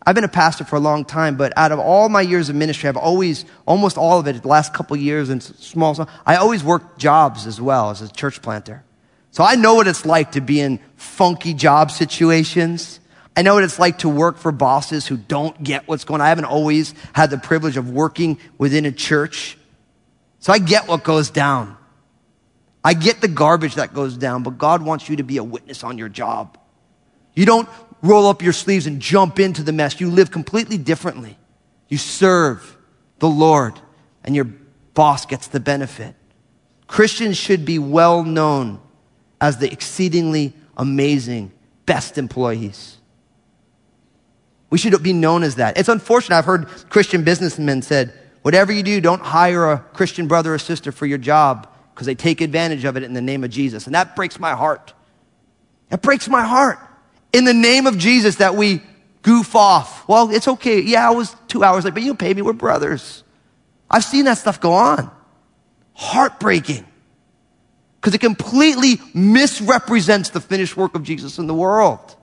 I've 0.05 0.14
been 0.14 0.24
a 0.24 0.29
pastor 0.29 0.64
for 0.64 0.77
a 0.77 0.81
long 0.81 1.05
time, 1.05 1.37
but 1.37 1.53
out 1.57 1.70
of 1.70 1.79
all 1.79 2.09
my 2.09 2.22
years 2.22 2.48
of 2.48 2.57
ministry, 2.57 2.88
I've 2.88 2.96
always, 2.96 3.44
almost 3.66 3.98
all 3.98 4.18
of 4.18 4.27
it, 4.27 4.40
the 4.40 4.48
last 4.48 4.72
couple 4.72 4.96
years 4.96 5.29
and 5.29 5.42
small, 5.42 6.09
I 6.24 6.37
always 6.37 6.64
worked 6.64 6.98
jobs 6.98 7.46
as 7.46 7.61
well 7.61 7.90
as 7.90 8.01
a 8.01 8.11
church 8.11 8.40
planter. 8.40 8.85
So 9.33 9.44
I 9.44 9.55
know 9.55 9.74
what 9.74 9.87
it's 9.87 10.07
like 10.07 10.33
to 10.33 10.40
be 10.40 10.61
in 10.61 10.81
funky 10.96 11.53
job 11.55 11.90
situations. 11.90 12.97
I 13.38 13.42
know 13.42 13.55
what 13.55 13.62
it's 13.62 13.79
like 13.79 13.98
to 13.98 14.09
work 14.09 14.37
for 14.37 14.51
bosses 14.51 15.07
who 15.07 15.16
don't 15.16 15.62
get 15.62 15.87
what's 15.87 16.03
going 16.03 16.20
on. 16.20 16.27
I 16.27 16.31
haven't 16.31 16.46
always 16.46 16.92
had 17.12 17.31
the 17.31 17.38
privilege 17.38 17.77
of 17.77 17.88
working 17.88 18.37
within 18.59 18.85
a 18.85 18.90
church. 18.90 19.57
So 20.40 20.53
I 20.53 20.59
get 20.59 20.88
what 20.88 21.05
goes 21.05 21.31
down. 21.31 21.77
I 22.83 22.94
get 22.94 23.20
the 23.20 23.29
garbage 23.29 23.77
that 23.77 23.94
goes 23.94 24.16
down, 24.16 24.42
but 24.42 24.59
God 24.59 24.83
wants 24.83 25.09
you 25.09 25.14
to 25.14 25.22
be 25.22 25.37
a 25.37 25.44
witness 25.44 25.85
on 25.85 25.98
your 25.98 26.09
job. 26.09 26.59
You 27.33 27.46
don't 27.46 27.68
roll 28.03 28.27
up 28.27 28.42
your 28.42 28.53
sleeves 28.53 28.88
and 28.88 28.98
jump 28.98 29.38
into 29.38 29.62
the 29.62 29.70
mess. 29.70 30.01
You 30.01 30.11
live 30.11 30.33
completely 30.33 30.77
differently. 30.77 31.38
You 31.87 31.96
serve 31.96 32.77
the 33.20 33.29
Lord 33.29 33.81
and 34.24 34.35
your 34.35 34.46
boss 34.94 35.27
gets 35.27 35.46
the 35.46 35.61
benefit. 35.61 36.16
Christians 36.88 37.37
should 37.37 37.64
be 37.64 37.79
well 37.79 38.24
known 38.24 38.81
as 39.40 39.59
the 39.59 39.72
exceedingly 39.72 40.55
amazing, 40.77 41.53
best 41.87 42.18
employees. 42.18 42.97
We 44.70 44.78
should 44.78 45.02
be 45.02 45.12
known 45.12 45.42
as 45.42 45.57
that. 45.57 45.78
It's 45.78 45.88
unfortunate. 45.88 46.37
I've 46.37 46.44
heard 46.44 46.66
Christian 46.90 47.24
businessmen 47.24 47.83
said, 47.83 48.12
whatever 48.42 48.72
you 48.72 48.83
do, 48.83 49.00
don't 49.00 49.22
hire 49.22 49.70
a 49.72 49.78
Christian 49.94 50.28
brother 50.28 50.54
or 50.54 50.59
sister 50.59 50.92
for 50.92 51.07
your 51.07 51.18
job 51.18 51.68
because 51.94 52.07
they 52.07 52.14
take 52.14 52.40
advantage 52.40 52.85
of 52.85 52.96
it 52.96 53.02
in 53.02 53.14
the 53.14 53.22
name 53.22 53.44
of 53.44 53.50
Jesus. 53.50 53.87
And 53.87 53.94
that 53.94 54.14
breaks 54.14 54.38
my 54.38 54.54
heart. 54.54 54.92
That 55.88 56.02
breaks 56.02 56.28
my 56.28 56.44
heart. 56.44 56.78
In 57.33 57.44
the 57.44 57.54
name 57.54 57.87
of 57.87 57.98
Jesus 57.98 58.37
that 58.37 58.54
we 58.54 58.83
goof 59.22 59.57
off. 59.57 60.07
Well, 60.07 60.31
it's 60.31 60.48
okay. 60.48 60.81
Yeah, 60.81 61.09
I 61.09 61.12
was 61.12 61.35
two 61.48 61.64
hours 61.64 61.85
late, 61.85 61.94
but 61.94 62.02
you 62.02 62.14
pay 62.14 62.33
me. 62.35 62.42
We're 62.42 62.52
brothers. 62.52 63.24
I've 63.90 64.04
seen 64.04 64.26
that 64.26 64.38
stuff 64.38 64.61
go 64.61 64.72
on. 64.72 65.11
Heartbreaking. 65.94 66.87
Because 68.00 68.14
it 68.14 68.20
completely 68.20 69.00
misrepresents 69.14 70.31
the 70.31 70.40
finished 70.40 70.76
work 70.76 70.94
of 70.94 71.02
Jesus 71.02 71.38
in 71.38 71.46
the 71.46 71.54
world. 71.54 72.16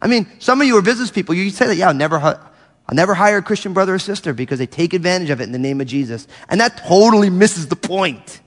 I 0.00 0.06
mean, 0.06 0.26
some 0.38 0.60
of 0.60 0.66
you 0.66 0.76
are 0.76 0.82
business 0.82 1.10
people. 1.10 1.34
You 1.34 1.50
say 1.50 1.66
that, 1.66 1.76
yeah, 1.76 1.88
I'll 1.88 1.94
never, 1.94 2.18
I'll 2.18 2.94
never 2.94 3.14
hire 3.14 3.38
a 3.38 3.42
Christian 3.42 3.72
brother 3.72 3.94
or 3.94 3.98
sister 3.98 4.32
because 4.32 4.58
they 4.58 4.66
take 4.66 4.94
advantage 4.94 5.30
of 5.30 5.40
it 5.40 5.44
in 5.44 5.52
the 5.52 5.58
name 5.58 5.80
of 5.80 5.86
Jesus. 5.86 6.26
And 6.48 6.60
that 6.60 6.76
totally 6.76 7.30
misses 7.30 7.66
the 7.68 7.76
point. 7.76 8.40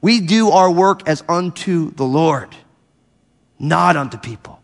We 0.00 0.20
do 0.20 0.50
our 0.50 0.70
work 0.70 1.08
as 1.08 1.24
unto 1.28 1.90
the 1.92 2.04
Lord, 2.04 2.54
not 3.58 3.96
unto 3.96 4.18
people. 4.18 4.60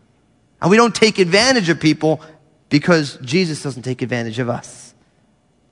And 0.61 0.71
we 0.71 0.77
don't 0.77 0.95
take 0.95 1.19
advantage 1.19 1.67
of 1.67 1.79
people 1.79 2.21
because 2.69 3.17
Jesus 3.17 3.61
doesn't 3.61 3.83
take 3.83 4.01
advantage 4.01 4.39
of 4.39 4.49
us. 4.49 4.93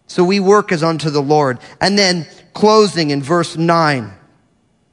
So 0.07 0.25
we 0.25 0.41
work 0.41 0.73
as 0.73 0.83
unto 0.83 1.09
the 1.09 1.21
Lord. 1.21 1.59
And 1.79 1.97
then 1.97 2.27
closing 2.53 3.11
in 3.11 3.23
verse 3.23 3.55
9. 3.55 4.11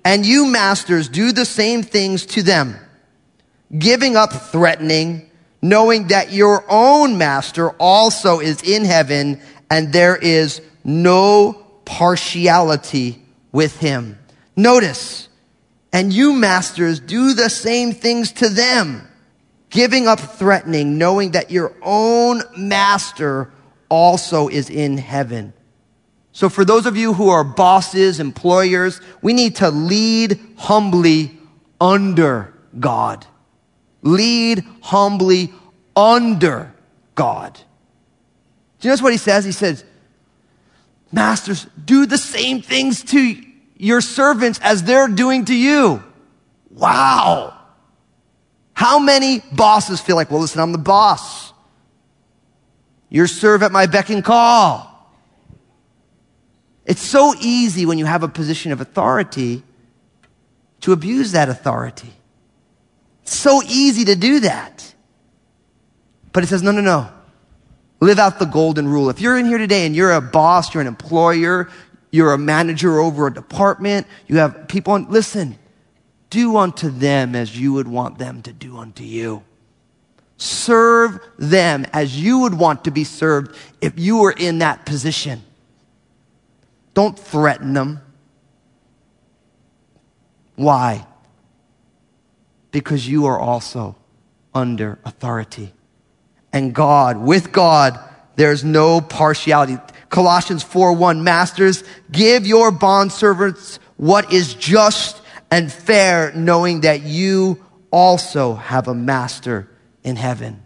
And 0.05 0.25
you 0.25 0.47
masters 0.47 1.09
do 1.09 1.33
the 1.33 1.45
same 1.45 1.83
things 1.83 2.25
to 2.27 2.43
them, 2.43 2.77
giving 3.77 4.17
up 4.17 4.33
threatening, 4.33 5.31
knowing 5.61 6.09
that 6.09 6.33
your 6.33 6.65
own 6.69 7.19
master 7.19 7.71
also 7.73 8.41
is 8.41 8.63
in 8.63 8.85
heaven 8.85 9.41
and 9.71 9.93
there 9.93 10.17
is 10.17 10.61
no 10.85 11.53
partiality 11.85 13.23
with 13.53 13.79
him. 13.79 14.19
Notice, 14.57 15.29
and 15.93 16.13
you 16.13 16.33
masters 16.33 17.01
do 17.01 17.35
the 17.35 17.51
same 17.51 17.93
things 17.93 18.33
to 18.33 18.49
them, 18.49 19.07
giving 19.71 20.07
up 20.07 20.21
threatening, 20.21 20.99
knowing 20.99 21.33
that 21.33 21.51
your 21.51 21.75
own 21.83 22.43
master 22.57 23.51
also 23.89 24.49
is 24.49 24.71
in 24.71 24.99
heaven. 24.99 25.53
So 26.33 26.49
for 26.49 26.65
those 26.65 26.87
of 26.87 26.97
you 26.97 27.15
who 27.15 27.31
are 27.31 27.43
bosses, 27.43 28.21
employers, 28.21 29.01
we 29.23 29.33
need 29.33 29.57
to 29.57 29.71
lead 29.71 30.39
humbly 30.57 31.37
under 31.81 32.55
God. 32.79 33.27
Lead 34.03 34.65
humbly 34.81 35.53
under 35.97 36.73
God. 37.15 37.55
Do 38.79 38.87
you 38.87 38.91
notice 38.91 39.03
what 39.03 39.13
he 39.13 39.19
says? 39.19 39.45
He 39.45 39.53
says, 39.53 39.85
Masters, 41.11 41.67
do 41.83 42.07
the 42.07 42.19
same 42.19 42.61
things 42.63 43.03
to 43.05 43.37
your 43.77 44.01
servants 44.01 44.61
as 44.63 44.83
they're 44.83 45.09
doing 45.09 45.47
to 45.47 45.55
you. 45.55 46.03
Wow. 46.71 47.59
How 48.75 48.99
many 48.99 49.41
bosses 49.53 50.01
feel 50.01 50.17
like, 50.17 50.31
well, 50.31 50.41
listen, 50.41 50.61
I'm 50.61 50.73
the 50.73 50.79
boss. 50.79 51.53
You're 53.09 53.27
served 53.27 53.65
at 53.65 53.73
my 53.73 53.87
beck 53.87 54.11
and 54.11 54.23
call. 54.23 54.85
It's 56.85 57.03
so 57.03 57.35
easy 57.41 57.87
when 57.87 57.99
you 57.99 58.05
have 58.05 58.23
a 58.23 58.29
position 58.29 58.71
of 58.73 58.81
authority 58.81 59.63
to 60.81 60.93
abuse 60.93 61.33
that 61.33 61.49
authority. 61.49 62.13
So 63.29 63.63
easy 63.63 64.07
to 64.07 64.17
do 64.17 64.41
that. 64.41 64.95
But 66.33 66.45
it 66.45 66.47
says, 66.47 66.63
no, 66.63 66.73
no, 66.73 66.81
no. 66.81 67.11
Live 68.01 68.19
out 68.19 68.39
the 68.39 68.47
golden 68.47 68.89
rule. 68.89 69.11
If 69.11 69.21
you're 69.21 69.37
in 69.37 69.45
here 69.45 69.59
today 69.59 69.85
and 69.85 69.95
you're 69.95 70.13
a 70.13 70.21
boss, 70.21 70.73
you're 70.73 70.81
an 70.81 70.87
employer, 70.87 71.69
you're 72.11 72.33
a 72.33 72.39
manager 72.39 72.99
over 72.99 73.27
a 73.27 73.35
department, 73.35 74.07
you 74.29 74.39
have 74.39 74.67
people 74.67 74.95
on, 74.95 75.11
listen, 75.11 75.59
do 76.31 76.57
unto 76.57 76.89
them 76.89 77.35
as 77.35 77.59
you 77.59 77.75
would 77.75 77.87
want 77.87 78.19
them 78.19 78.41
to 78.43 78.53
do 78.53 78.79
unto 78.79 79.05
you. 79.05 79.45
Serve 80.39 81.21
them 81.39 81.85
as 81.93 82.19
you 82.19 82.39
would 82.39 82.55
want 82.55 82.85
to 82.85 82.91
be 82.91 83.05
served 83.05 83.55
if 83.83 83.99
you 83.99 84.19
were 84.19 84.33
in 84.33 84.61
that 84.61 84.87
position. 84.87 85.43
Don't 86.95 87.19
threaten 87.19 87.75
them. 87.75 88.01
Why? 90.57 91.07
Because 92.71 93.09
you 93.09 93.27
are 93.27 93.39
also 93.39 93.97
under 94.55 94.99
authority. 95.05 95.73
And 96.53 96.75
God, 96.75 97.19
with 97.19 97.53
God, 97.53 97.99
there's 98.37 98.65
no 98.65 99.01
partiality. 99.01 99.79
Colossians 100.11 100.63
4 100.63 100.93
1, 100.95 101.25
Masters, 101.25 101.85
give 102.11 102.47
your 102.47 102.71
bondservants 102.71 103.79
what 103.97 104.33
is 104.33 104.55
just 104.55 105.21
and 105.51 105.73
fair, 105.73 106.33
knowing 106.35 106.83
that 106.83 107.03
you 107.03 107.65
also 107.91 108.55
have 108.55 108.89
a 108.89 108.95
master 108.95 109.69
in 110.03 110.17
heaven. 110.17 110.63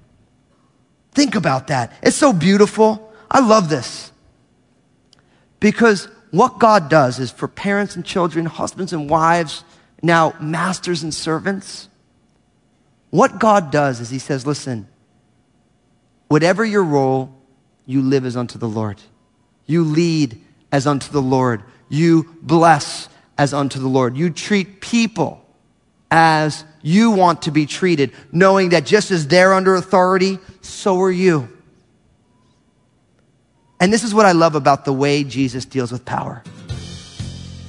Think 1.13 1.35
about 1.35 1.69
that. 1.69 1.93
It's 2.03 2.17
so 2.17 2.33
beautiful. 2.33 3.13
I 3.31 3.41
love 3.41 3.69
this. 3.69 4.13
Because 5.61 6.09
what 6.31 6.59
God 6.59 6.89
does 6.89 7.19
is 7.19 7.31
for 7.31 7.47
parents 7.47 7.95
and 7.95 8.05
children, 8.05 8.47
husbands 8.47 8.93
and 8.93 9.09
wives, 9.09 9.65
now 10.03 10.35
masters 10.41 11.03
and 11.03 11.15
servants, 11.15 11.89
what 13.13 13.39
God 13.39 13.71
does 13.71 14.01
is 14.01 14.09
He 14.09 14.19
says, 14.19 14.47
listen, 14.47 14.89
whatever 16.29 16.65
your 16.65 16.83
role, 16.83 17.39
you 17.85 18.01
live 18.01 18.25
as 18.25 18.39
unto 18.39 18.59
the 18.59 18.69
Lord. 18.69 19.03
You 19.67 19.85
lead 19.85 20.41
as 20.73 20.87
unto 20.87 21.13
the 21.13 21.21
Lord. 21.21 21.63
You 21.91 22.35
bless 22.41 23.11
as 23.37 23.53
unto 23.53 23.79
the 23.79 23.87
Lord. 23.87 24.17
You 24.17 24.31
treat 24.31 24.81
people 24.81 25.45
as 26.11 26.65
you 26.81 27.11
want 27.11 27.43
to 27.43 27.51
be 27.51 27.67
treated, 27.67 28.13
knowing 28.33 28.71
that 28.71 28.87
just 28.87 29.11
as 29.11 29.29
they're 29.29 29.53
under 29.53 29.75
authority, 29.75 30.39
so 30.63 30.99
are 31.03 31.11
you. 31.11 31.51
And 33.79 33.93
this 33.93 34.05
is 34.05 34.15
what 34.15 34.25
I 34.25 34.33
love 34.33 34.55
about 34.55 34.87
the 34.87 34.93
way 34.93 35.23
Jesus 35.23 35.67
deals 35.67 35.93
with 35.93 36.07
power. 36.07 36.43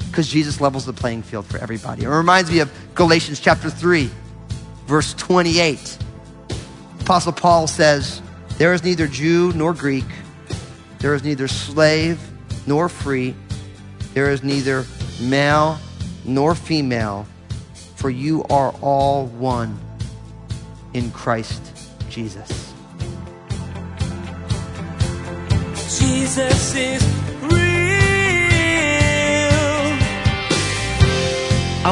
Because 0.08 0.30
Jesus 0.30 0.62
levels 0.62 0.86
the 0.86 0.94
playing 0.94 1.24
field 1.24 1.46
for 1.46 1.58
everybody. 1.58 2.04
It 2.04 2.08
reminds 2.08 2.50
me 2.50 2.60
of 2.60 2.72
Galatians 2.96 3.42
chapter 3.42 3.70
3, 3.70 4.10
verse 4.86 5.14
28. 5.16 5.98
Apostle 7.02 7.34
Paul 7.34 7.68
says, 7.68 8.22
There 8.58 8.74
is 8.74 8.84
neither 8.84 9.08
Jew 9.08 9.52
nor 9.54 9.74
Greek, 9.74 10.06
there 11.00 11.14
is 11.14 11.24
neither 11.24 11.48
slave 11.48 12.20
nor 12.66 12.90
free, 12.90 13.36
there 14.14 14.32
is 14.32 14.44
neither 14.44 14.86
male 15.22 15.78
nor 16.26 16.56
female, 16.56 17.28
for 17.96 18.10
you 18.10 18.44
are 18.46 18.72
all 18.82 19.28
one 19.28 19.78
in 20.94 21.12
Christ 21.12 21.62
Jesus. 22.10 22.74
Jesus 26.00 26.76
is 26.76 27.33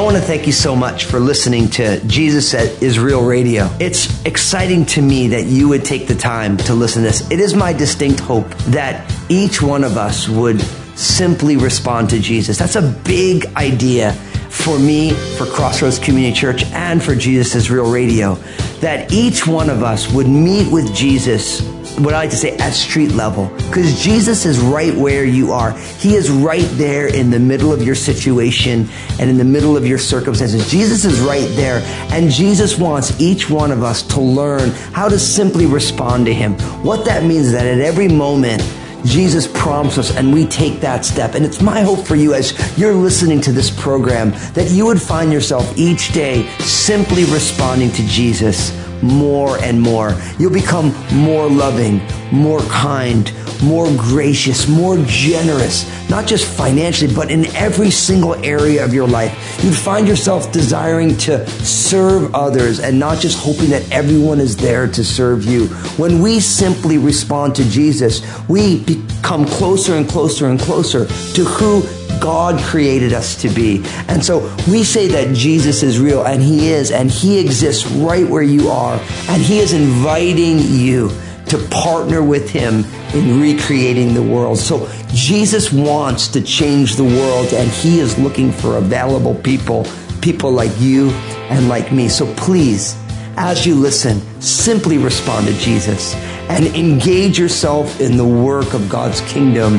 want 0.02 0.16
to 0.16 0.22
thank 0.22 0.46
you 0.46 0.52
so 0.52 0.74
much 0.74 1.04
for 1.04 1.20
listening 1.20 1.68
to 1.68 2.04
Jesus 2.06 2.54
Is 2.54 2.98
Real 2.98 3.24
Radio. 3.24 3.70
It's 3.78 4.24
exciting 4.24 4.84
to 4.86 5.00
me 5.00 5.28
that 5.28 5.44
you 5.44 5.68
would 5.68 5.84
take 5.84 6.08
the 6.08 6.14
time 6.16 6.56
to 6.58 6.74
listen 6.74 7.02
to 7.02 7.08
this. 7.08 7.30
It 7.30 7.38
is 7.38 7.54
my 7.54 7.72
distinct 7.72 8.18
hope 8.18 8.48
that 8.66 9.08
each 9.28 9.62
one 9.62 9.84
of 9.84 9.96
us 9.96 10.28
would 10.28 10.60
simply 10.96 11.56
respond 11.56 12.10
to 12.10 12.18
Jesus. 12.18 12.58
That's 12.58 12.74
a 12.74 12.82
big 13.04 13.46
idea 13.54 14.12
for 14.50 14.76
me, 14.76 15.12
for 15.36 15.46
Crossroads 15.46 16.00
Community 16.00 16.34
Church, 16.34 16.64
and 16.72 17.00
for 17.00 17.14
Jesus 17.14 17.54
Is 17.54 17.70
Real 17.70 17.90
Radio. 17.90 18.34
That 18.80 19.12
each 19.12 19.46
one 19.46 19.70
of 19.70 19.84
us 19.84 20.12
would 20.12 20.26
meet 20.26 20.72
with 20.72 20.92
Jesus 20.92 21.62
what 21.98 22.14
I 22.14 22.18
like 22.18 22.30
to 22.30 22.36
say 22.36 22.56
at 22.56 22.70
street 22.70 23.12
level. 23.12 23.48
Because 23.56 24.02
Jesus 24.02 24.44
is 24.46 24.58
right 24.60 24.94
where 24.94 25.24
you 25.24 25.52
are. 25.52 25.72
He 25.72 26.14
is 26.14 26.30
right 26.30 26.68
there 26.72 27.06
in 27.06 27.30
the 27.30 27.38
middle 27.38 27.72
of 27.72 27.82
your 27.82 27.94
situation 27.94 28.88
and 29.18 29.30
in 29.30 29.36
the 29.36 29.44
middle 29.44 29.76
of 29.76 29.86
your 29.86 29.98
circumstances. 29.98 30.70
Jesus 30.70 31.04
is 31.04 31.20
right 31.20 31.48
there. 31.56 31.80
And 32.12 32.30
Jesus 32.30 32.78
wants 32.78 33.20
each 33.20 33.50
one 33.50 33.70
of 33.70 33.82
us 33.82 34.02
to 34.04 34.20
learn 34.20 34.70
how 34.92 35.08
to 35.08 35.18
simply 35.18 35.66
respond 35.66 36.26
to 36.26 36.34
Him. 36.34 36.54
What 36.82 37.04
that 37.04 37.24
means 37.24 37.46
is 37.46 37.52
that 37.52 37.66
at 37.66 37.80
every 37.80 38.08
moment, 38.08 38.62
Jesus 39.04 39.46
prompts 39.46 39.98
us 39.98 40.16
and 40.16 40.32
we 40.32 40.46
take 40.46 40.80
that 40.80 41.04
step. 41.04 41.34
And 41.34 41.44
it's 41.44 41.60
my 41.60 41.80
hope 41.80 42.06
for 42.06 42.16
you 42.16 42.34
as 42.34 42.52
you're 42.78 42.94
listening 42.94 43.40
to 43.42 43.52
this 43.52 43.70
program 43.70 44.30
that 44.54 44.70
you 44.70 44.86
would 44.86 45.00
find 45.00 45.32
yourself 45.32 45.76
each 45.76 46.12
day 46.12 46.48
simply 46.58 47.24
responding 47.24 47.90
to 47.92 48.06
Jesus 48.06 48.76
more 49.02 49.58
and 49.58 49.80
more. 49.80 50.16
You'll 50.38 50.52
become 50.52 50.94
more 51.12 51.48
loving, 51.48 52.00
more 52.30 52.60
kind, 52.62 53.32
more 53.62 53.86
gracious, 53.96 54.68
more 54.68 54.96
generous, 55.06 55.88
not 56.10 56.26
just 56.26 56.44
financially, 56.44 57.14
but 57.14 57.30
in 57.30 57.46
every 57.56 57.90
single 57.90 58.34
area 58.44 58.84
of 58.84 58.92
your 58.92 59.08
life. 59.08 59.62
You'd 59.62 59.76
find 59.76 60.06
yourself 60.08 60.52
desiring 60.52 61.16
to 61.18 61.46
serve 61.64 62.34
others 62.34 62.80
and 62.80 62.98
not 62.98 63.18
just 63.18 63.38
hoping 63.38 63.70
that 63.70 63.90
everyone 63.90 64.40
is 64.40 64.56
there 64.56 64.86
to 64.88 65.04
serve 65.04 65.44
you. 65.44 65.66
When 65.96 66.20
we 66.20 66.40
simply 66.40 66.98
respond 66.98 67.54
to 67.56 67.68
Jesus, 67.70 68.22
we 68.48 68.80
become 68.84 69.46
closer 69.46 69.94
and 69.94 70.08
closer 70.08 70.48
and 70.48 70.58
closer 70.58 71.06
to 71.06 71.44
who 71.44 71.82
God 72.20 72.62
created 72.62 73.12
us 73.12 73.40
to 73.42 73.48
be. 73.48 73.82
And 74.06 74.24
so 74.24 74.40
we 74.68 74.84
say 74.84 75.08
that 75.08 75.34
Jesus 75.34 75.82
is 75.82 75.98
real 75.98 76.24
and 76.24 76.40
he 76.40 76.68
is, 76.68 76.92
and 76.92 77.10
he 77.10 77.38
exists 77.40 77.84
right 77.86 78.26
where 78.28 78.42
you 78.42 78.68
are, 78.68 78.94
and 79.28 79.42
he 79.42 79.58
is 79.58 79.72
inviting 79.72 80.58
you 80.60 81.10
to 81.52 81.58
partner 81.68 82.22
with 82.22 82.48
him 82.48 82.82
in 83.12 83.38
recreating 83.38 84.14
the 84.14 84.22
world. 84.22 84.56
So 84.56 84.90
Jesus 85.08 85.70
wants 85.70 86.26
to 86.28 86.40
change 86.40 86.96
the 86.96 87.04
world 87.04 87.52
and 87.52 87.70
he 87.70 88.00
is 88.00 88.18
looking 88.18 88.50
for 88.50 88.78
available 88.78 89.34
people, 89.34 89.86
people 90.22 90.50
like 90.50 90.72
you 90.80 91.10
and 91.50 91.68
like 91.68 91.92
me. 91.92 92.08
So 92.08 92.32
please, 92.36 92.96
as 93.36 93.66
you 93.66 93.74
listen, 93.74 94.22
simply 94.40 94.96
respond 94.96 95.46
to 95.46 95.52
Jesus 95.58 96.14
and 96.48 96.64
engage 96.68 97.38
yourself 97.38 98.00
in 98.00 98.16
the 98.16 98.26
work 98.26 98.72
of 98.72 98.88
God's 98.88 99.20
kingdom 99.20 99.74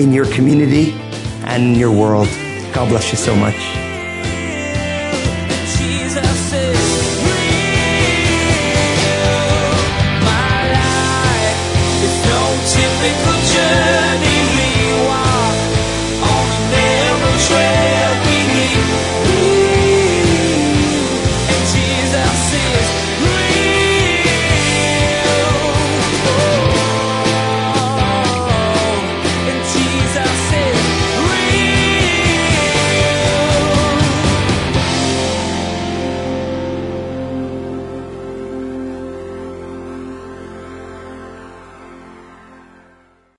in 0.00 0.12
your 0.12 0.26
community 0.26 0.94
and 1.44 1.62
in 1.62 1.74
your 1.76 1.92
world. 1.92 2.26
God 2.74 2.88
bless 2.88 3.12
you 3.12 3.18
so 3.18 3.36
much. 3.36 3.83